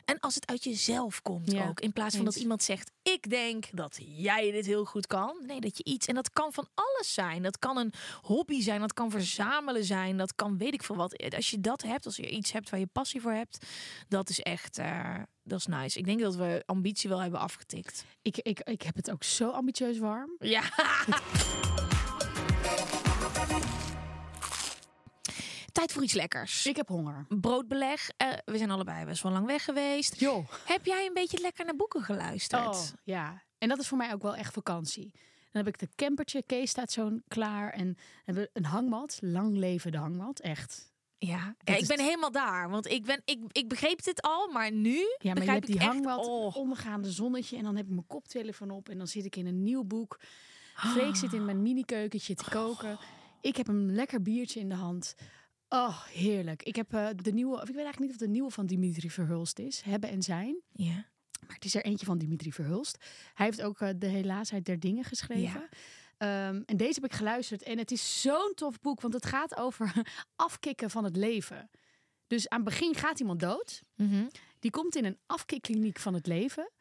[0.07, 1.79] En als het uit jezelf komt Ja, ook.
[1.79, 5.37] In plaats van dat iemand zegt: Ik denk dat jij dit heel goed kan.
[5.45, 6.07] Nee, dat je iets.
[6.07, 7.43] En dat kan van alles zijn.
[7.43, 8.79] Dat kan een hobby zijn.
[8.79, 10.17] Dat kan verzamelen zijn.
[10.17, 11.33] Dat kan weet ik veel wat.
[11.35, 13.65] Als je dat hebt, als je iets hebt waar je passie voor hebt,
[14.07, 14.77] dat is echt.
[14.77, 15.99] eh, dat is nice.
[15.99, 18.05] Ik denk dat we ambitie wel hebben afgetikt.
[18.21, 20.35] Ik, ik, ik heb het ook zo ambitieus warm.
[20.39, 20.61] Ja.
[25.77, 26.65] Tijd voor iets lekkers.
[26.65, 27.25] Ik heb honger.
[27.29, 28.09] Broodbeleg.
[28.17, 30.19] Eh, we zijn allebei best wel lang weg geweest.
[30.19, 30.45] Jo.
[30.65, 32.75] Heb jij een beetje lekker naar boeken geluisterd?
[32.75, 33.43] Oh, ja.
[33.57, 35.11] En dat is voor mij ook wel echt vakantie.
[35.51, 36.43] Dan heb ik de campertje.
[36.45, 37.69] Kees staat zo klaar.
[37.69, 39.17] En hebben een hangmat.
[39.21, 40.39] Lang leven de hangmat.
[40.39, 40.91] Echt.
[41.17, 42.01] Ja, ik ben het.
[42.01, 42.69] helemaal daar.
[42.69, 45.67] Want ik, ben, ik, ik begreep dit al, maar nu Ja, maar je begrijp hebt
[45.67, 46.55] die hangmat, oh.
[46.55, 47.57] ondergaande zonnetje.
[47.57, 48.89] En dan heb ik mijn koptelefoon op.
[48.89, 50.19] En dan zit ik in een nieuw boek.
[50.75, 52.99] Freek zit in mijn mini-keukentje te koken.
[53.41, 55.15] Ik heb een lekker biertje in de hand.
[55.69, 56.63] Oh, heerlijk.
[56.63, 57.53] Ik heb eh, de nieuwe...
[57.53, 59.81] Of ik weet eigenlijk niet of de nieuwe van Dimitri Verhulst is.
[59.81, 60.61] Hebben en zijn.
[60.71, 61.05] Ja.
[61.45, 62.97] Maar het is er eentje van Dimitri Verhulst.
[63.33, 65.69] Hij heeft ook eh, De Helaasheid der Dingen geschreven.
[66.17, 67.63] Ehm, en deze heb ik geluisterd.
[67.63, 69.01] En het is zo'n tof boek.
[69.01, 69.93] Want het gaat over
[70.35, 71.69] afkicken van het leven.
[72.27, 73.81] Dus aan het begin gaat iemand dood.
[73.95, 74.27] Mhm.
[74.59, 76.71] Die komt in een afkikkliniek van het leven.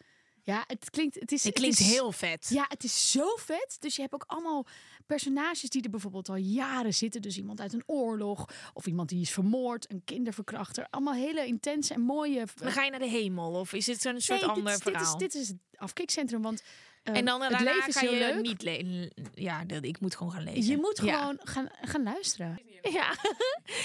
[0.42, 1.14] Ja, het klinkt...
[1.20, 2.48] Het, is, Het klinkt is, heel vet.
[2.48, 3.76] Ja, het is zo vet.
[3.78, 4.66] Dus je hebt ook allemaal
[5.06, 7.22] personages die er bijvoorbeeld al jaren zitten.
[7.22, 8.48] Dus iemand uit een oorlog.
[8.72, 9.90] Of iemand die is vermoord.
[9.92, 10.86] Een kinderverkrachter.
[10.90, 12.44] Allemaal hele intense en mooie...
[12.54, 14.82] Dan ga je naar de hemel of is dit zo'n soort Nee, ander dit, is-
[14.84, 15.12] dit verhaal?
[15.14, 16.42] is, dit is het afkikcentrum.
[16.42, 16.62] Want
[17.02, 18.40] eh, en dan het daarna leven is ga je leuk.
[18.42, 19.12] niet lezen.
[19.34, 20.70] Ja, ik moet gewoon gaan lezen.
[20.70, 21.18] Je moet Ja.
[21.20, 22.60] gewoon gaan, gaan luisteren.
[22.92, 23.14] Ja.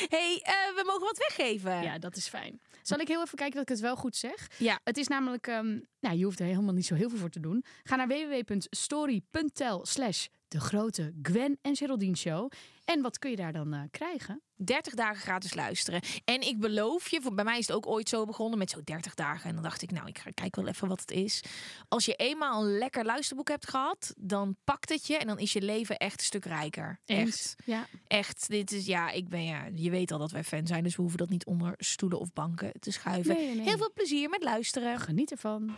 [0.10, 1.84] hey, eh, we mogen wat weggeven.
[1.84, 2.62] Ja, dat is fijn.
[2.82, 4.48] Zal ik heel even kijken dat ik het wel goed zeg?
[4.58, 4.80] Ja.
[4.84, 7.40] Het is namelijk, ehm, nou, je hoeft er helemaal niet zo heel veel voor te
[7.40, 7.64] doen.
[7.84, 12.52] Ga naar www.story.tel slash de grote Gwen en Geraldine show.
[12.86, 14.42] En wat kun je daar dan eh, krijgen?
[14.56, 16.02] 30 dagen gratis luisteren.
[16.26, 18.82] En ik beloof je, voor, bij mij is het ook ooit zo begonnen met zo'n
[18.84, 19.50] 30 dagen.
[19.50, 21.44] En dan dacht ik, nou, ik ga kijken wel even wat het is.
[21.88, 25.54] Als je eenmaal een lekker luisterboek hebt gehad, dan pakt het je en dan is
[25.54, 27.00] je leven echt een stuk rijker.
[27.06, 27.56] Echt.
[27.66, 27.88] Ja.
[28.08, 28.50] Echt.
[28.50, 31.02] Dit is, ja, ik ben, ja, je weet al dat wij fan zijn, dus we
[31.02, 33.36] hoeven dat niet onder stoelen of banken te schuiven.
[33.36, 33.66] Nee, nee, nee.
[33.66, 35.00] Heel veel plezier met luisteren.
[35.00, 35.76] Geniet ervan.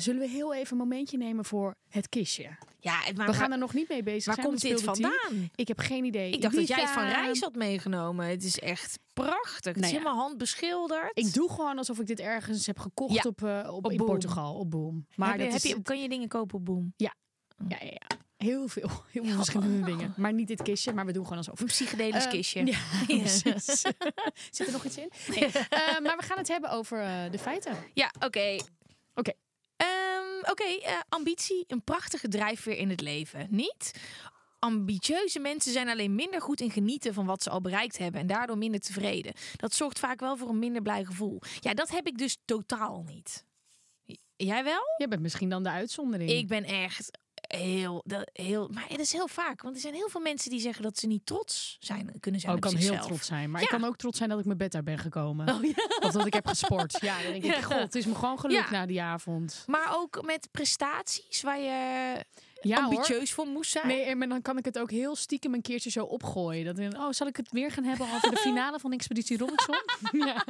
[0.00, 2.56] Zullen we heel even een momentje nemen voor het kistje?
[2.80, 4.46] Ja, maar We gaan er nog niet mee bezig waar zijn.
[4.46, 5.50] komt dit vandaan?
[5.54, 6.30] Ik heb geen idee.
[6.32, 8.26] Ik dacht dat jij het van reis had meegenomen.
[8.26, 9.64] Het is echt prachtig.
[9.64, 9.98] Het Nou is ja.
[9.98, 11.10] helemaal handbeschilderd.
[11.18, 13.96] Ik doe gewoon alsof ik dit ergens heb gekocht Ja, op, eh, op, op in
[13.96, 14.06] Boom.
[14.08, 15.06] Portugal, op Boom.
[15.14, 16.92] Maar heb je, dat heb is, je, kan je dingen kopen op Boom?
[16.96, 17.14] ja,
[17.68, 18.00] ja, ja.
[18.36, 20.14] Heel veel, heel veel verschillende dingen.
[20.16, 21.60] Maar niet dit kistje, maar we doen gewoon alsof.
[21.60, 22.66] Een psychedelisch Eh, kistje.
[22.66, 23.80] Ja, precies.
[24.56, 25.10] Zit er nog iets in?
[25.28, 25.44] Nee.
[25.46, 26.98] Eh, maar we gaan het hebben over
[27.30, 27.76] de feiten.
[27.94, 28.56] Ja, oké.
[29.14, 29.32] Oké.
[29.76, 33.46] Ehm, oké, eh, ambitie, een prachtige drijfveer in het leven.
[33.50, 33.92] Niet?
[34.58, 38.26] Ambitieuze mensen zijn alleen minder goed in genieten van wat ze al bereikt hebben en
[38.26, 39.32] daardoor minder tevreden.
[39.56, 41.40] Dat zorgt vaak wel voor een minder blij gevoel.
[41.60, 43.44] Ja, dat heb ik dus totaal niet.
[44.36, 44.82] Jij wel?
[44.96, 46.30] Jij bent misschien dan de uitzondering.
[46.30, 48.68] Ik ben echt heel, dat, heel.
[48.72, 51.06] Maar het is heel vaak, want er zijn heel veel mensen die zeggen dat ze
[51.06, 53.50] niet trots zijn, kunnen zijn Oh, ik kan heel trots zijn.
[53.50, 53.66] Maar Ja.
[53.66, 55.48] ik kan ook trots zijn dat ik mijn bed uit ben gekomen.
[55.54, 55.88] Oh, ja.
[56.00, 56.98] Of dat ik heb gesport.
[57.00, 59.62] Ja, dan denk ik, god, het is me gewoon gelukt na die avond.
[59.66, 62.24] Maar ook met prestaties waar je
[62.68, 62.84] Ja, hoor.
[62.94, 63.86] ambitieus voor moest zijn.
[63.86, 66.64] Nee, maar dan kan ik het ook heel stiekem een keertje zo opgooien.
[66.64, 69.74] Dat ik, oh, zal ik het weer gaan hebben over de finale van Expeditie Robinson?
[70.26, 70.44] ja.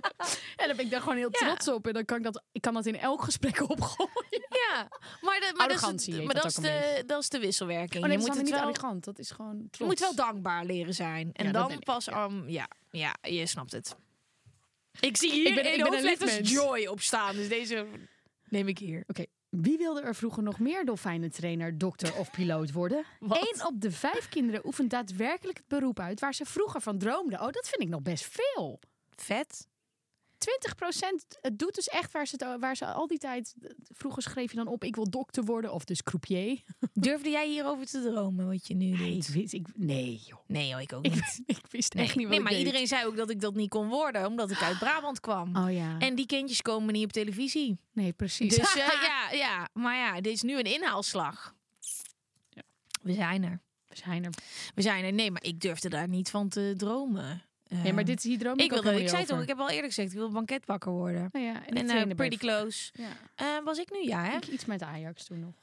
[0.56, 1.86] En dan ben ik daar gewoon heel trots op.
[1.86, 4.46] En dan kan ik dat, ik kan dat in elk gesprek opgooien.
[4.48, 4.88] Ja,
[5.20, 8.02] maar, de, maar, dat is, maar dat dat, is de, dat is de wisselwerking.
[8.04, 9.04] Oh, nee, je dat moet is het niet wel, arrogant.
[9.04, 9.78] Dat is gewoon trots.
[9.78, 11.30] je moet wel dankbaar leren zijn.
[11.32, 12.24] En Ja, dan pas, ja.
[12.24, 13.96] um, ja, ja, je snapt het.
[15.00, 17.34] Ik zie hier Ik ben- ik ben een joy op staan.
[17.36, 17.86] Dus deze
[18.48, 19.04] neem ik hier.
[19.06, 23.04] Oké, wie wilde er vroeger nog meer dolfijnentrainer, dokter of piloot worden?
[23.20, 27.40] Eén op de vijf kinderen oefent daadwerkelijk het beroep uit waar ze vroeger van droomden.
[27.40, 28.80] Oh, dat vind ik nog best veel.
[29.16, 29.68] Vet.
[30.46, 33.54] 20% het doet dus echt waar ze, het, waar ze al die tijd...
[33.92, 36.62] Vroeger schreef je dan op, ik wil dokter worden of dus croupier.
[36.92, 39.34] Durfde jij hierover te dromen wat je nu Nee, ik doet?
[39.34, 40.38] wist, ik, nee joh.
[40.46, 41.40] Nee hoor, ik ook niet.
[41.46, 42.60] ik wist Nee, echt niet wat nee maar deed.
[42.60, 45.56] iedereen zei ook dat ik dat niet kon worden, omdat ik uit Brabant kwam.
[45.56, 47.78] Oh ja, En die kindjes komen niet op televisie.
[47.92, 48.56] nee precies.
[48.56, 51.54] Dus eh, ja, ja, maar ja, dit is nu een inhaalslag.
[52.48, 52.62] Ja.
[53.02, 53.60] We zijn er.
[53.88, 54.30] We zijn er.
[54.74, 55.12] We zijn er.
[55.12, 57.42] Nee, maar ik durfde daar niet van te dromen.
[57.68, 59.42] Nee, Eh, maar dit is hier droom ik, wilde, ik zei toch, over.
[59.42, 61.28] ik heb al eerder gezegd, ik wil banketbakker worden.
[61.32, 62.92] Nou ja, en, En eh, pretty close.
[62.94, 63.08] Ja.
[63.34, 64.36] Eh, was ik nu, ja hè?
[64.36, 65.54] Ik iets met Ajax toen nog.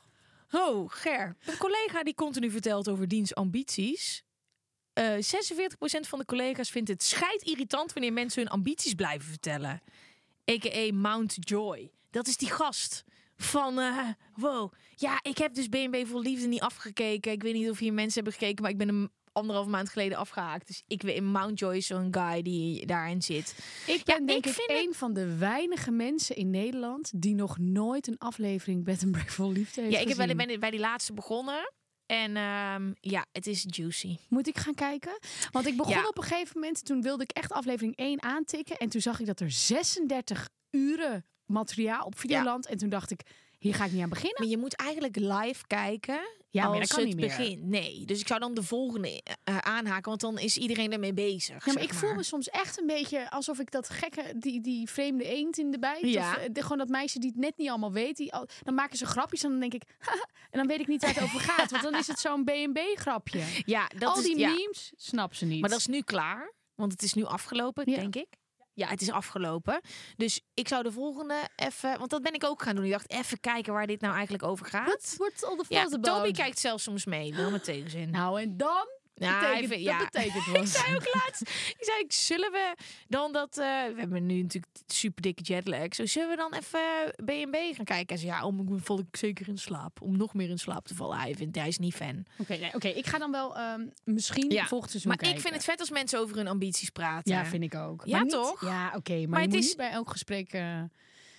[0.52, 1.36] Oh, Ger.
[1.46, 4.24] Een collega die continu vertelt over diens ambities.
[4.94, 9.82] Eh 46% van de collega's vindt het scheidirritant wanneer mensen hun ambities blijven vertellen.
[10.52, 10.94] A.k.a.
[10.94, 11.92] Mount Joy.
[12.10, 13.04] Dat is die gast
[13.36, 14.74] van, eh, wow.
[14.96, 17.32] Ja, ik heb dus BNB Vol Liefde niet afgekeken.
[17.32, 20.18] Ik weet niet of hier mensen hebben gekeken, maar ik ben hem anderhalf maand geleden
[20.18, 20.68] afgehaakt.
[20.68, 23.56] Dus ik weet, Mount Joy is zo'n guy die daarin zit.
[23.88, 28.18] Ik ben denk ik een van de weinige mensen in Nederland die nog nooit een
[28.18, 30.38] aflevering Bed and Breakfast vol liefde heeft Ja, ik gezien.
[30.38, 31.72] bij, bij die laatste begonnen.
[32.06, 34.18] En ehm, ja, het is juicy.
[34.30, 35.20] Moet ik gaan kijken?
[35.52, 36.08] Want ik begon Ja.
[36.08, 38.78] op een gegeven moment, toen wilde ik echt aflevering 1 aantikken.
[38.78, 42.66] En toen zag ik dat er 36 uren materiaal op Videoland.
[42.68, 43.22] En toen dacht ik,
[43.60, 44.42] hier ga ik niet aan beginnen.
[44.42, 46.20] Maar je moet eigenlijk live kijken.
[46.54, 47.26] Ja, maar dat kan het niet meer.
[47.38, 47.64] begint.
[47.64, 51.66] Nee, dus ik zou dan de volgende eh, aanhaken, want dan is iedereen ermee bezig.
[51.66, 54.90] Ja, maar ik voel me soms echt een beetje alsof ik dat gekke, die, die
[54.90, 56.02] vreemde eend in de bijt.
[56.02, 56.30] Ja.
[56.32, 58.18] Of, eh, de- gewoon dat meisje die het net niet allemaal weet.
[58.18, 60.88] Die al, dan maken ze grapjes en dan denk ik, haha, en dan weet ik
[60.88, 61.72] niet waar het over gaat.
[61.72, 63.44] Want dan is het zo'n B&B-grapje.
[63.66, 64.50] Ja, dat Al is, die ja.
[64.50, 65.62] memes, snap ze niet.
[65.62, 67.96] Maar dat is nu klaar, want het is nu afgelopen, Ja.
[68.00, 68.28] denk ik.
[68.74, 69.82] Ja, het is afgelopen.
[70.16, 72.86] Dus ik zou de volgende even, want dat ben ik ook gaan doen.
[72.86, 74.88] Ik dacht even kijken waar dit nou eigenlijk over gaat.
[74.88, 76.04] What, what's all the Ja, about?
[76.04, 78.10] Toby kijkt zelfs soms mee, wel met tegenzin.
[78.10, 78.88] Nou, en dan
[79.24, 80.70] Ja, betekent, even- dat betekent Ik wat.
[80.70, 82.74] zei ook laatst, ik zei, zullen we
[83.08, 86.80] dan dat, eh, we hebben nu natuurlijk super dikke jetlag, zo zullen we dan even
[87.26, 88.16] B&B gaan kijken?
[88.16, 90.96] En zei, ja, om val ik zeker in slaap, om nog meer in slaap te
[90.96, 91.18] vallen.
[91.18, 92.26] Hij vindt, hij is niet fan.
[92.38, 95.38] Oké, nee, oké, ik ga dan wel ehm, misschien Ja, volgend seizoen Maar kijken.
[95.38, 97.34] ik vind het vet als mensen over hun ambities praten.
[97.34, 98.02] Ja, vind ik ook.
[98.06, 98.62] Ja, Maar niet- toch?
[98.66, 100.52] Ja, oké, maar, Maar het is- niet bij elk gesprek...
[100.54, 100.82] eh,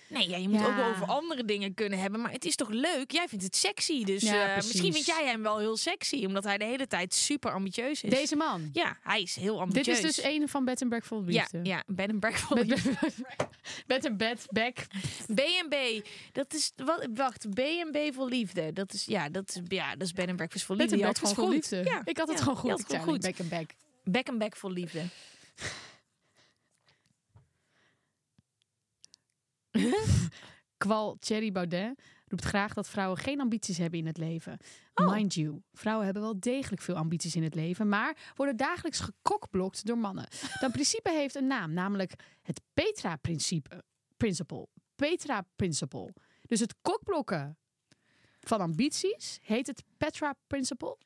[0.07, 0.67] Nee, ja, je moet Ja.
[0.67, 2.21] ook wel over andere dingen kunnen hebben.
[2.21, 3.11] Maar het is toch leuk?
[3.11, 4.03] Jij vindt het sexy.
[4.03, 6.25] Dus Ja, eh, misschien vind jij hem wel heel sexy.
[6.25, 8.09] Omdat hij de hele tijd super ambitieus is.
[8.09, 8.69] Deze man.
[8.73, 10.01] Ja, hij is heel Dit ambitieus.
[10.01, 11.59] is dus een van Bed and Breakfast Ja, Liefde.
[11.69, 12.65] ja, bed and breakfast.
[12.67, 12.83] Bed,
[13.87, 14.75] bed and bed, back.
[15.35, 15.75] B&B,
[16.31, 17.07] dat is wat?
[17.13, 18.73] Wacht, B&B voor liefde.
[18.73, 21.05] Dat is ja, dat is ja, dat is bed and breakfast voor Bed liefde.
[21.07, 21.91] and had breakfast voor liefde.
[21.91, 22.69] Ja, ik had het ja, gewoon goed.
[22.71, 23.21] had gewoon goed.
[23.21, 23.69] back and back.
[24.03, 25.01] Back and back voor liefde.
[30.77, 34.57] Kwal Thierry Baudet roept graag dat vrouwen geen ambities hebben in het leven.
[34.93, 35.13] Oh.
[35.13, 39.85] Mind you, vrouwen hebben wel degelijk veel ambities in het leven, maar worden dagelijks gekokblokt
[39.85, 40.27] door mannen.
[40.59, 43.83] Dat principe heeft een naam, namelijk het Petra-principe.
[44.17, 44.67] Principle.
[44.95, 46.13] Petra-principle.
[46.41, 47.57] Dus het kokblokken
[48.39, 50.97] van ambities heet het Petra-principle.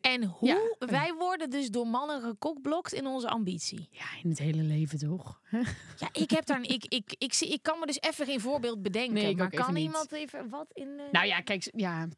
[0.00, 0.58] En hoe Ja.
[0.78, 3.88] wij worden dus door mannen gekokblokt in onze ambitie.
[3.90, 5.40] Ja, in het hele leven toch?
[5.98, 8.82] Ja, ik heb daar ik ik ik zie ik kan me dus even geen voorbeeld
[8.82, 9.14] bedenken.
[9.14, 9.84] Nee, ik maar even kan niet.
[9.84, 12.08] iemand even wat in eh, Nou ja, kijk, ja.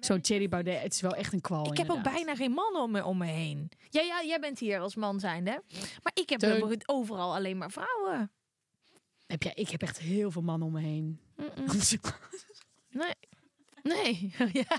[0.00, 1.66] Zo'n Thierry Baudet, het is wel echt een kwal.
[1.72, 3.70] Ik heb ook bijna geen mannen om me, om me heen.
[3.90, 5.62] Ja, ja, jij bent hier als man zijnde.
[6.02, 6.80] Maar ik heb Teun.
[6.86, 8.30] overal alleen maar vrouwen.
[9.26, 11.20] Heb jij, ik heb echt heel veel mannen om me heen.
[12.90, 13.14] Nee.
[13.82, 14.34] Nee.
[14.52, 14.64] Ja.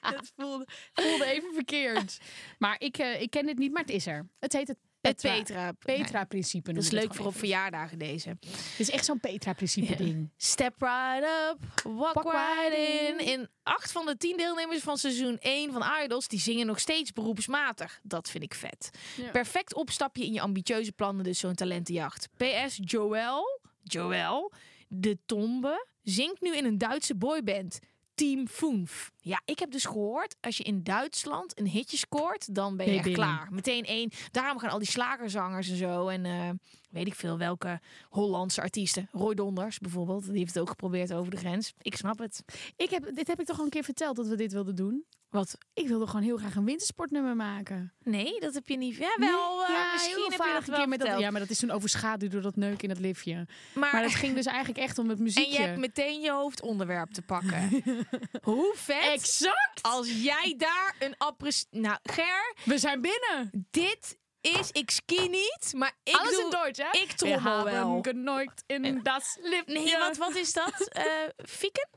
[0.00, 2.18] Het voelde, voelde even verkeerd.
[2.58, 4.26] Maar ik, eh, ik ken dit niet, maar het is er.
[4.38, 5.72] Het heet het Het Petra.
[5.72, 5.72] Petra.
[5.94, 6.72] Petra-principe.
[6.72, 8.28] Dat is leuk voor op verjaardagen deze.
[8.28, 10.30] Het is echt zo'n Petra-principe ding.
[10.36, 13.26] Step right up, walk, Walk right right in.
[13.26, 16.28] In acht van de tien deelnemers van seizoen 1 van Idols...
[16.28, 18.00] die zingen nog steeds beroepsmatig.
[18.02, 18.90] Dat vind ik vet.
[19.16, 19.30] Ja.
[19.30, 22.28] Perfect opstapje in je ambitieuze plannen, dus zo'n talentenjacht.
[22.36, 24.52] PS, Joël, Joël,
[24.88, 27.78] de Tombe, zingt nu in een Duitse boyband.
[28.14, 29.12] Team Foenf.
[29.20, 32.92] Ja, ik heb dus gehoord, als je in Duitsland een hitje scoort, dan ben je
[32.92, 33.22] echt binnen.
[33.22, 33.52] klaar.
[33.52, 34.10] Meteen één.
[34.30, 36.08] Daarom gaan al die slagerzangers en zo.
[36.08, 36.50] En eh,
[36.90, 39.08] weet ik veel welke Hollandse artiesten.
[39.12, 41.72] Roy Donders bijvoorbeeld, die heeft het ook geprobeerd over de grens.
[41.82, 42.44] Ik snap het.
[42.76, 45.04] Ik heb, dit heb ik toch al een keer verteld dat we dit wilden doen.
[45.34, 45.58] Wat?
[45.72, 47.92] Ik wilde gewoon heel graag een wintersportnummer maken.
[48.02, 48.96] Nee, dat heb je niet.
[48.96, 49.62] Ja, wel.
[49.62, 51.18] eh, ja, misschien heb je dat wel keer met dat.
[51.18, 53.46] Ja, maar dat is toen overschaduwd door dat neuk in dat liftje.
[53.74, 55.52] Maar, Maar het ging dus eigenlijk echt om het en muziekje.
[55.52, 57.82] je hebt meteen je hoofdonderwerp te pakken.
[58.42, 59.82] Hoe vet Exact!
[59.82, 61.66] als jij daar een appres...
[61.70, 63.66] Nou, Ger, We zijn binnen!
[63.70, 64.70] dit is...
[64.72, 66.44] Ik ski niet, maar ik Alles doe...
[66.44, 66.88] in Duits, hè?
[67.00, 67.98] Ik trommel wel.
[68.02, 69.72] geneukt in das liftje.
[69.74, 70.88] Nee, wat, wat is dat?
[70.92, 71.04] Eh
[71.36, 71.88] fieken?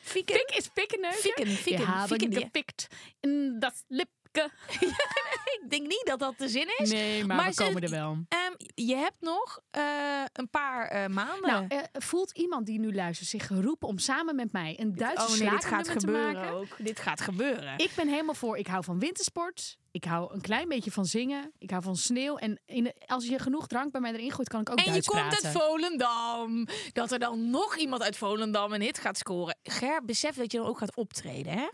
[0.00, 0.34] Fieken?
[0.46, 1.18] Pik is pikken neuken.
[1.20, 2.40] Fikken, fikken, We hebben fikken, ja.
[2.40, 2.86] gepikt
[3.20, 4.18] in das lipke.
[5.60, 6.90] Ik denk niet dat dat de zin is.
[6.90, 8.18] Nee, maar, Maar we ze- komen er wel.
[8.28, 9.82] Ehm, je hebt nog eh,
[10.32, 11.50] een paar eh, maanden.
[11.50, 15.26] Nou, eh, voelt iemand die nu luistert zich geroepen om samen met mij een Duitse
[15.26, 16.50] oh nee, dit gaat te gebeuren maken?
[16.52, 16.76] ook.
[16.78, 17.74] Dit gaat gebeuren.
[17.78, 18.56] Ik ben helemaal voor.
[18.58, 19.78] Ik hou van wintersport.
[19.92, 21.52] Ik hou een klein beetje van zingen.
[21.58, 22.36] Ik hou van sneeuw.
[22.36, 24.90] En in, als je genoeg drank bij mij erin gooit, kan ik ook En je
[24.90, 25.44] Duits komt praten.
[25.48, 26.66] uit Volendam.
[26.92, 29.56] Dat er dan nog iemand uit Volendam een hit gaat scoren.
[29.62, 31.68] Ger, besef dat je dan ook gaat optreden, hè?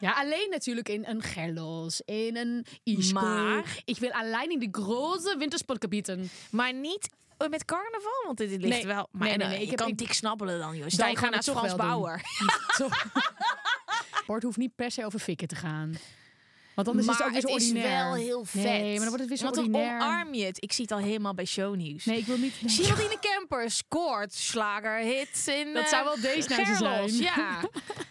[0.00, 3.20] Ja, alleen natuurlijk in een Gerlos, in een Isco.
[3.20, 6.30] Maar- Ik wil alleen in de grote wintersportgebieden.
[6.50, 8.86] Maar niet eh, met carnaval, want dit ligt Nee.
[8.86, 9.08] wel.
[9.12, 10.88] Maar Nee, nee, eh, nee, je ik heb- kan ik- dik snabbelen dan, joh.
[10.88, 11.74] Je gaan het toch Frans.
[11.76, 12.20] Bauer.
[14.22, 15.94] Sport hoeft niet per se over fikken te gaan.
[16.76, 18.62] Want anders is het maar ook weer zo het is wel heel vet.
[18.62, 19.94] Nee, maar dan wordt het weer zo Want dan ordinair.
[19.94, 20.62] omarm je het.
[20.62, 22.04] Ik zie het al helemaal bij shownieuws.
[22.04, 22.62] Nee, ik wil niet...
[22.62, 22.70] nee.
[22.74, 27.22] Geraldine Kemper scoort slagerhits in Dat eh, zou wel deze night Gerlos, zijn.
[27.22, 27.60] Ja,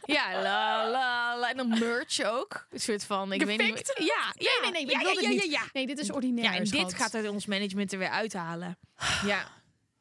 [0.15, 1.49] ja la, la, la.
[1.49, 2.67] En dan merch ook.
[2.71, 3.93] Een soort van, ik weet niet...
[3.97, 5.61] Ja, ja, Nee, nee, nee, ik ja, ja, ja, ja, ja.
[5.73, 6.89] Nee, dit is ordinair, Ja, en schat.
[6.89, 8.77] dit gaat er ons management er weer uithalen.
[9.25, 9.47] Ja.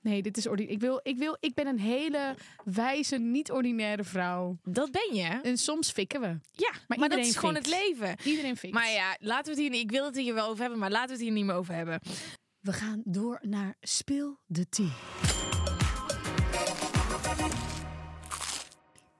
[0.04, 0.74] Nee, dit is ordinair.
[0.74, 4.58] Ik, wil, ik, wil, ik ben een hele wijze, niet-ordinaire vrouw.
[4.62, 5.40] Dat ben je.
[5.42, 6.26] En soms fikken we.
[6.52, 8.16] Ja, maar, dat iedereen is gewoon het leven.
[8.24, 8.74] Iedereen fikt.
[8.74, 9.82] Maar ja, laten we het hier niet...
[9.82, 11.74] Ik wil het hier wel over hebben, maar laten we het hier niet meer over
[11.74, 12.00] hebben.
[12.60, 14.92] We gaan door naar Speel de Tea.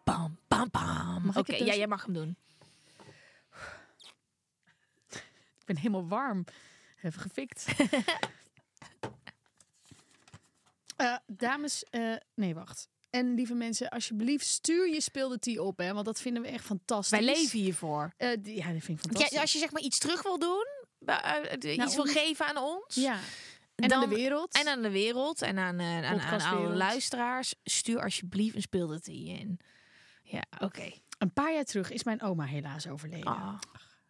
[0.05, 1.29] Bam, bam, bam.
[1.35, 1.77] Oké, ja, dus?
[1.77, 2.37] jij mag hem doen.
[5.59, 6.45] Ik ben helemaal warm.
[7.03, 7.67] Even gefikt.
[10.97, 12.89] Eh, dames, eh, nee, wacht.
[13.11, 16.49] En lieve mensen, alsjeblieft, stuur je Speel de Tea op, hè, want dat vinden we
[16.49, 17.19] echt fantastisch.
[17.19, 18.13] Wij leven hiervoor.
[18.17, 19.31] Eh, die- ja, dat vind ik fantastisch.
[19.35, 20.67] Ja, als je zeg maar iets terug wil doen,
[20.99, 22.13] Naar iets wil ons?
[22.13, 22.95] geven aan ons.
[22.95, 23.19] Ja.
[23.75, 24.55] En aan de wereld.
[24.55, 27.55] En aan de wereld en aan, aan, luisteraars.
[27.65, 29.61] Stuur alsjeblieft een speeldet in.
[30.23, 30.93] Ja, oké.
[31.19, 33.27] Een paar jaar terug is mijn oma helaas overleden.
[33.27, 33.59] Ah.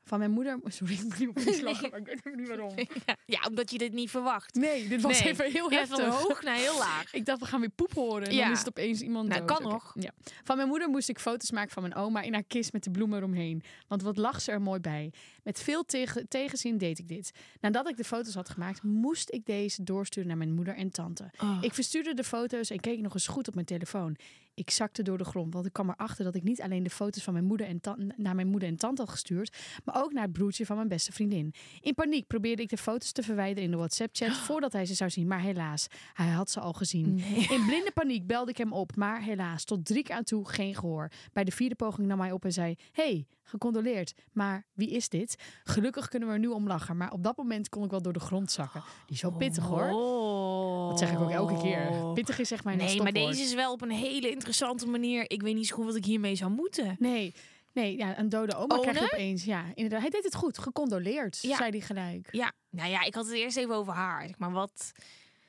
[0.05, 0.59] Van mijn moeder...
[0.65, 2.75] Sorry, ik moet niet op iets lachen, maar ik weet ook niet waarom.
[3.07, 4.55] Ja, ja, omdat je dit niet verwacht.
[4.55, 5.33] Nee, dit was Nee.
[5.33, 5.99] even heel Ja, heftig.
[5.99, 7.15] van hoog naar heel laag.
[7.15, 8.27] Ik dacht, we gaan weer poep horen.
[8.29, 8.43] En Ja.
[8.43, 9.59] dan is het opeens iemand Nou, dood.
[9.59, 9.93] kan nog.
[9.99, 10.11] Ja.
[10.45, 12.91] Van mijn moeder moest ik foto's maken van mijn oma in haar kist met de
[12.91, 13.63] bloemen eromheen.
[13.89, 15.13] Want wat lag ze er mooi bij.
[15.43, 17.31] Met veel tegen, tegenzin deed ik dit.
[17.61, 21.31] Nadat ik de foto's had gemaakt, moest ik deze doorsturen naar mijn moeder en tante.
[21.43, 21.59] Oh.
[21.61, 24.17] Ik verstuurde de foto's en keek nog eens goed op mijn telefoon.
[24.55, 27.23] Ik zakte door de grond, want ik kwam erachter dat ik niet alleen de foto's
[27.23, 27.81] van mijn moeder en
[28.17, 31.13] naar mijn moeder en tante had gestuurd, maar ook naar het broertje van mijn beste
[31.13, 31.55] vriendin.
[31.81, 35.11] In paniek probeerde ik de foto's te verwijderen in de WhatsApp-chat voordat hij ze zou
[35.11, 37.19] zien, maar helaas, hij had ze al gezien.
[37.51, 40.75] In blinde paniek belde ik hem op, maar helaas, tot drie keer aan toe geen
[40.75, 41.11] gehoor.
[41.33, 45.43] Bij de vierde poging nam hij op en zei: Hey, gecondoleerd, maar wie is dit?
[45.65, 48.13] Gelukkig kunnen we er nu om lachen, maar op dat moment kon ik wel door
[48.13, 48.83] de grond zakken.
[49.07, 49.91] Die is wel pittig hoor.
[49.91, 50.44] Oh.
[50.89, 52.13] Dat zeg ik ook elke keer.
[52.15, 55.31] Pittig is zeg maar Nee, maar deze is wel op een hele interessante manier.
[55.31, 56.97] Ik weet niet zo goed wat ik hiermee zou moeten.
[56.99, 57.35] Nee,
[57.73, 59.15] nee ja, een dode oma krijg je Ownen?
[59.15, 59.45] opeens.
[59.45, 60.01] Ja, inderdaad.
[60.01, 60.59] Hij deed het goed.
[60.59, 61.57] Gecondoleerd, Ja.
[61.57, 62.29] zei hij gelijk.
[62.33, 64.27] Ja, nou ja, ik had het eerst even over haar.
[64.27, 64.93] Zeg maar wat.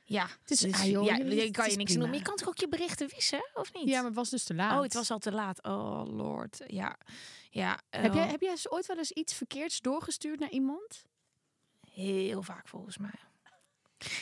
[0.07, 2.01] Ja, Het is- dus, ah, joh, ja, je- kan je niks doen.
[2.09, 3.87] Maar je kan toch ook je berichten wissen, of niet?
[3.87, 4.77] Ja, maar het was dus te laat.
[4.77, 5.63] Oh, het was al te laat.
[5.63, 6.63] Oh, lord.
[6.67, 6.97] Ja.
[7.49, 11.03] ja Heb jij, oh, heb jij ooit wel eens iets verkeerds doorgestuurd naar iemand?
[11.93, 13.13] Heel vaak volgens mij.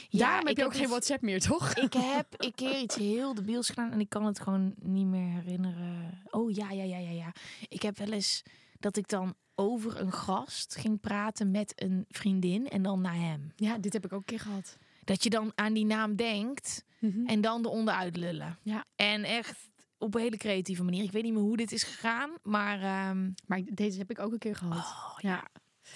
[0.09, 1.73] Daarom heb ik je ook geen een- WhatsApp meer, toch?
[1.73, 5.41] Ik heb een keer iets heel debiels gedaan en ik kan het gewoon niet meer
[5.41, 6.21] herinneren.
[6.31, 7.31] Oh ja, ja, ja, ja, ja.
[7.69, 8.43] Ik heb wel eens
[8.79, 13.51] dat ik dan over een gast ging praten met een vriendin en dan naar hem.
[13.55, 14.77] Ja, dit heb ik ook een keer gehad.
[15.03, 17.25] Dat je dan aan die naam denkt Mhm.
[17.25, 18.57] en dan eronder uitlullen.
[18.61, 18.85] Ja.
[18.95, 21.03] En echt op een hele creatieve manier.
[21.03, 24.31] Ik weet niet meer hoe dit is gegaan, maar ehm, Maar deze heb ik ook
[24.31, 24.77] een keer gehad.
[24.77, 25.47] oh, ja.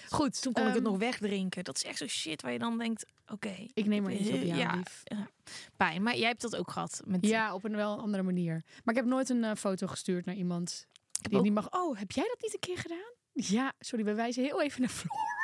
[0.09, 1.63] Goed, toen kon ik het ehm, nog wegdrinken.
[1.63, 4.35] Dat is echt zo shit waar je dan denkt, oké, Ik neem er iets op
[4.41, 4.75] jou, Ja.
[4.75, 5.03] lief.
[5.77, 6.03] pijn.
[6.03, 7.01] Maar jij hebt dat ook gehad.
[7.05, 8.63] Met, Ja, op een wel een andere manier.
[8.83, 11.71] Maar ik heb nooit een eh, foto gestuurd naar iemand die ook- niet mag.
[11.73, 13.11] Oh, heb jij dat niet een keer gedaan?
[13.31, 15.15] Ja, sorry, we wijzen heel even naar Floor.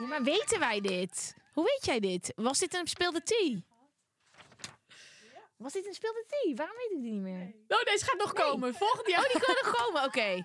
[0.00, 1.34] Ja, maar weten wij dit?
[1.52, 2.32] Hoe weet jij dit?
[2.36, 3.60] Was dit een speelde tea?
[5.56, 6.54] Was dit een speelde tea?
[6.54, 7.54] Waarom weet ik die niet meer?
[7.68, 8.74] Oh, deze gaat nog komen.
[8.74, 9.24] Volgende jaar.
[9.24, 10.04] Oh, die kan er komen.
[10.04, 10.44] Oké.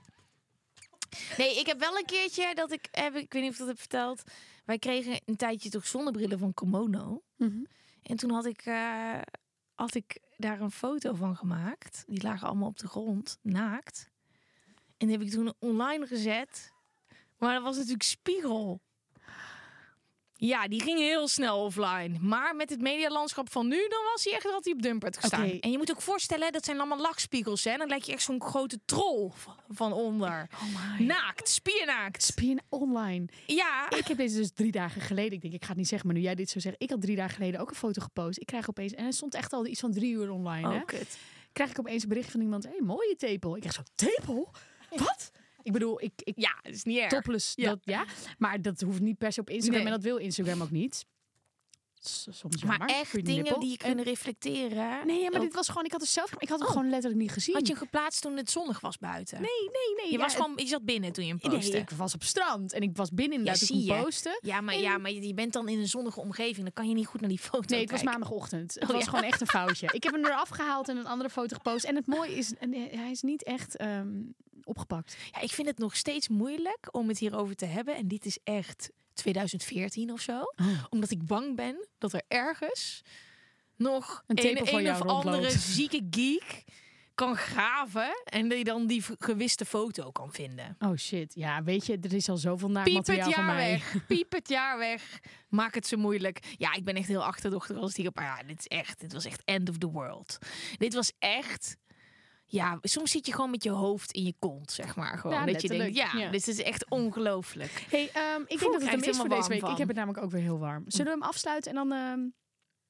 [1.38, 3.68] Nee, ik heb wel een keertje dat ik heb, ik weet niet of ik dat
[3.68, 4.24] heb verteld.
[4.66, 7.24] Wij kregen een tijdje toch zonnebrillen van Komono.
[7.36, 7.64] Mhm.
[8.04, 9.22] En toen had ik, eh,
[9.76, 12.04] had ik daar een foto van gemaakt.
[12.08, 14.10] Die lagen allemaal op de grond, naakt.
[14.98, 16.74] En die heb ik toen online gezet.
[17.38, 18.82] Maar dat was natuurlijk spiegel.
[20.42, 22.18] Ja, die ging heel snel offline.
[22.20, 25.60] Maar met het medialandschap van nu, dan was hij echt dat hij op Dumpert gestaan.
[25.60, 27.64] En je moet ook voorstellen, dat zijn allemaal lachspiegels.
[27.64, 27.78] Hè?
[27.78, 29.32] Dan lijkt je echt zo'n grote troll
[29.70, 30.48] van onder.
[30.54, 31.00] Oh.
[31.00, 32.24] Naakt, spiernaakt.
[32.24, 33.26] Spin online.
[33.46, 33.90] Ja.
[33.90, 35.32] Ik heb deze dus drie dagen geleden.
[35.32, 36.76] Ik denk, ik ga het niet zeggen, maar nu jij dit zo zegt.
[36.78, 38.40] Ik had drie dagen geleden ook een foto gepost.
[38.40, 40.70] Ik krijg opeens, en hij stond echt al iets van drie uur online.
[40.70, 40.76] hè?
[40.76, 41.18] Oh, kut.
[41.54, 42.64] Krijg ik opeens een bericht van iemand.
[42.64, 43.56] Hé, hey, mooie tepel.
[43.56, 44.52] Ik krijg zo, tepel?
[45.06, 45.32] Wat?
[45.62, 47.10] Ik bedoel, ik, ik Ja, dat is niet erg.
[47.12, 47.70] topless, Ja.
[47.70, 48.06] dat, ja.
[48.38, 49.84] Maar dat hoeft niet per se op Instagram.
[49.84, 49.92] Nee.
[49.94, 51.06] En dat wil Instagram ook niet.
[52.02, 52.80] Soms jammer.
[52.80, 53.60] Maar echt dingen nippel.
[53.60, 55.08] die je kunnen reflecteren.
[55.08, 56.74] Nee, ja, maar Ook- dit was gewoon, ik had het zelf, ik had hem Oh.
[56.74, 57.56] gewoon letterlijk niet gezien.
[57.56, 59.42] Had je geplaatst toen het zonnig was buiten?
[59.42, 60.12] Nee, nee, nee.
[60.12, 61.78] Je, ja, was gewoon, je zat binnen toen je hem Nee, postte.
[61.78, 64.40] ik was op strand en ik was binnen ja, inderdaad zie toen je.
[64.42, 66.64] Ja, maar, ja, maar je bent dan in een zonnige omgeving.
[66.64, 68.74] Dan kan je niet goed naar die foto Nee, het was maandagochtend.
[68.74, 69.10] Het Oh, was ja.
[69.10, 69.88] gewoon echt een foutje.
[70.00, 71.86] Ik heb hem eraf gehaald en een andere foto gepost.
[71.86, 72.70] En het mooie is, eh,
[73.00, 74.22] hij is niet echt ehm,
[74.64, 75.16] opgepakt.
[75.32, 77.96] Ja, ik vind het nog steeds moeilijk om het hierover te hebben.
[77.96, 78.90] En dit is echt
[79.20, 80.40] 2014 of zo.
[80.40, 80.84] Oh.
[80.90, 83.02] Omdat ik bang ben dat er ergens
[83.76, 86.64] nog Een een, een of andere zieke geek
[87.20, 88.22] kan graven.
[88.24, 90.76] En je dan die gewiste foto kan vinden.
[90.80, 91.34] Oh shit.
[91.36, 93.96] Ja, weet je, er is al zoveel naar Piep het jaar weg.
[94.08, 95.20] Piep het jaar weg.
[95.50, 96.56] Maak het zo moeilijk.
[96.58, 98.16] Ja, ik ben echt heel achterdochtig als hierop.
[98.16, 99.00] Maar ja, dit is echt.
[99.00, 100.38] Dit was echt end of the world.
[100.78, 101.78] Dit was echt.
[102.52, 105.18] Ja, soms zit je gewoon met je hoofd in je kont, zeg maar.
[105.18, 105.38] Gewoon.
[105.40, 106.30] Ja, dat je denkt, ja, Ja.
[106.32, 107.86] dit is echt ongelooflijk.
[107.90, 109.62] Hey, ehm, ik denk dat het hem is voor deze week.
[109.64, 110.84] Ik heb het namelijk ook weer heel warm.
[110.88, 111.92] Zullen we hem afsluiten en dan...
[111.98, 112.20] ehm,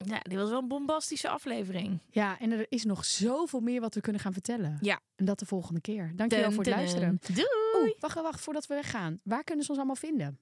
[0.06, 2.00] Ja, dit was wel een bombastische aflevering.
[2.10, 4.78] Ja, en er is nog zoveel meer wat we kunnen gaan vertellen.
[4.82, 5.00] Ja.
[5.16, 6.12] En dat de volgende keer.
[6.16, 7.20] Dankjewel voor het luisteren.
[7.28, 7.48] Doei.
[7.76, 9.20] Oeh, wacht, wacht, voordat we weggaan.
[9.24, 10.40] Waar kunnen ze ons allemaal vinden?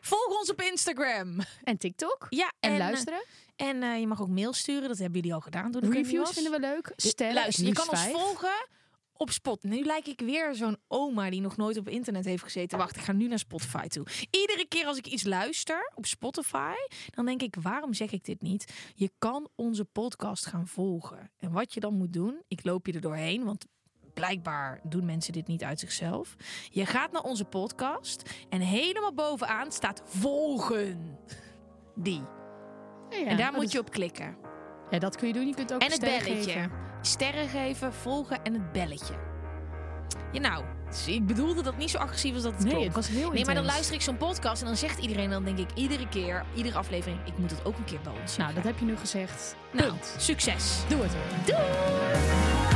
[0.00, 1.38] Volg ons op Instagram.
[1.62, 2.26] En TikTok?
[2.28, 3.24] Ja, En, en, luisteren?
[3.56, 4.88] En eh, je mag ook mail sturen.
[4.88, 5.70] Dat hebben jullie al gedaan.
[5.70, 6.92] Doe de Reviews vinden we leuk.
[6.96, 8.66] Sterren, Luister, je kan ons volgen
[9.16, 9.62] op Spot.
[9.62, 12.78] Nu lijk ik weer zo'n oma die nog nooit op internet heeft gezeten.
[12.78, 14.06] Wacht, ik ga nu naar Spotify toe.
[14.30, 16.74] Iedere keer als ik iets luister op Spotify,
[17.10, 18.72] dan denk ik, waarom zeg ik dit niet?
[18.94, 21.30] Je kan onze podcast gaan volgen.
[21.36, 23.66] En wat je dan moet doen, ik loop je er doorheen, want
[24.20, 26.36] blijkbaar doen mensen dit niet uit zichzelf.
[26.70, 31.18] Je gaat naar onze podcast en helemaal bovenaan staat volgen.
[31.94, 32.22] Die.
[33.10, 34.36] Ja, ja, en daar moet is- je op klikken.
[34.90, 35.46] Ja, dat kun je doen.
[35.46, 36.34] Je kunt ook En het belletje.
[36.52, 36.70] geven.
[37.00, 39.14] Sterren geven, volgen en het belletje.
[40.32, 42.86] Ja, nou, dus ik bedoelde dat niet zo agressief als dat het Nee, klonk.
[42.86, 45.44] het was heel Nee, maar dan luister ik zo'n podcast en dan zegt iedereen, dan
[45.44, 48.54] denk ik iedere keer, iedere aflevering, ik moet het ook een keer bij ons Nou,
[48.54, 49.56] dat heb je nu gezegd.
[49.72, 50.14] Nou, Punt.
[50.18, 50.82] succes.
[50.88, 52.75] Doe het hoor.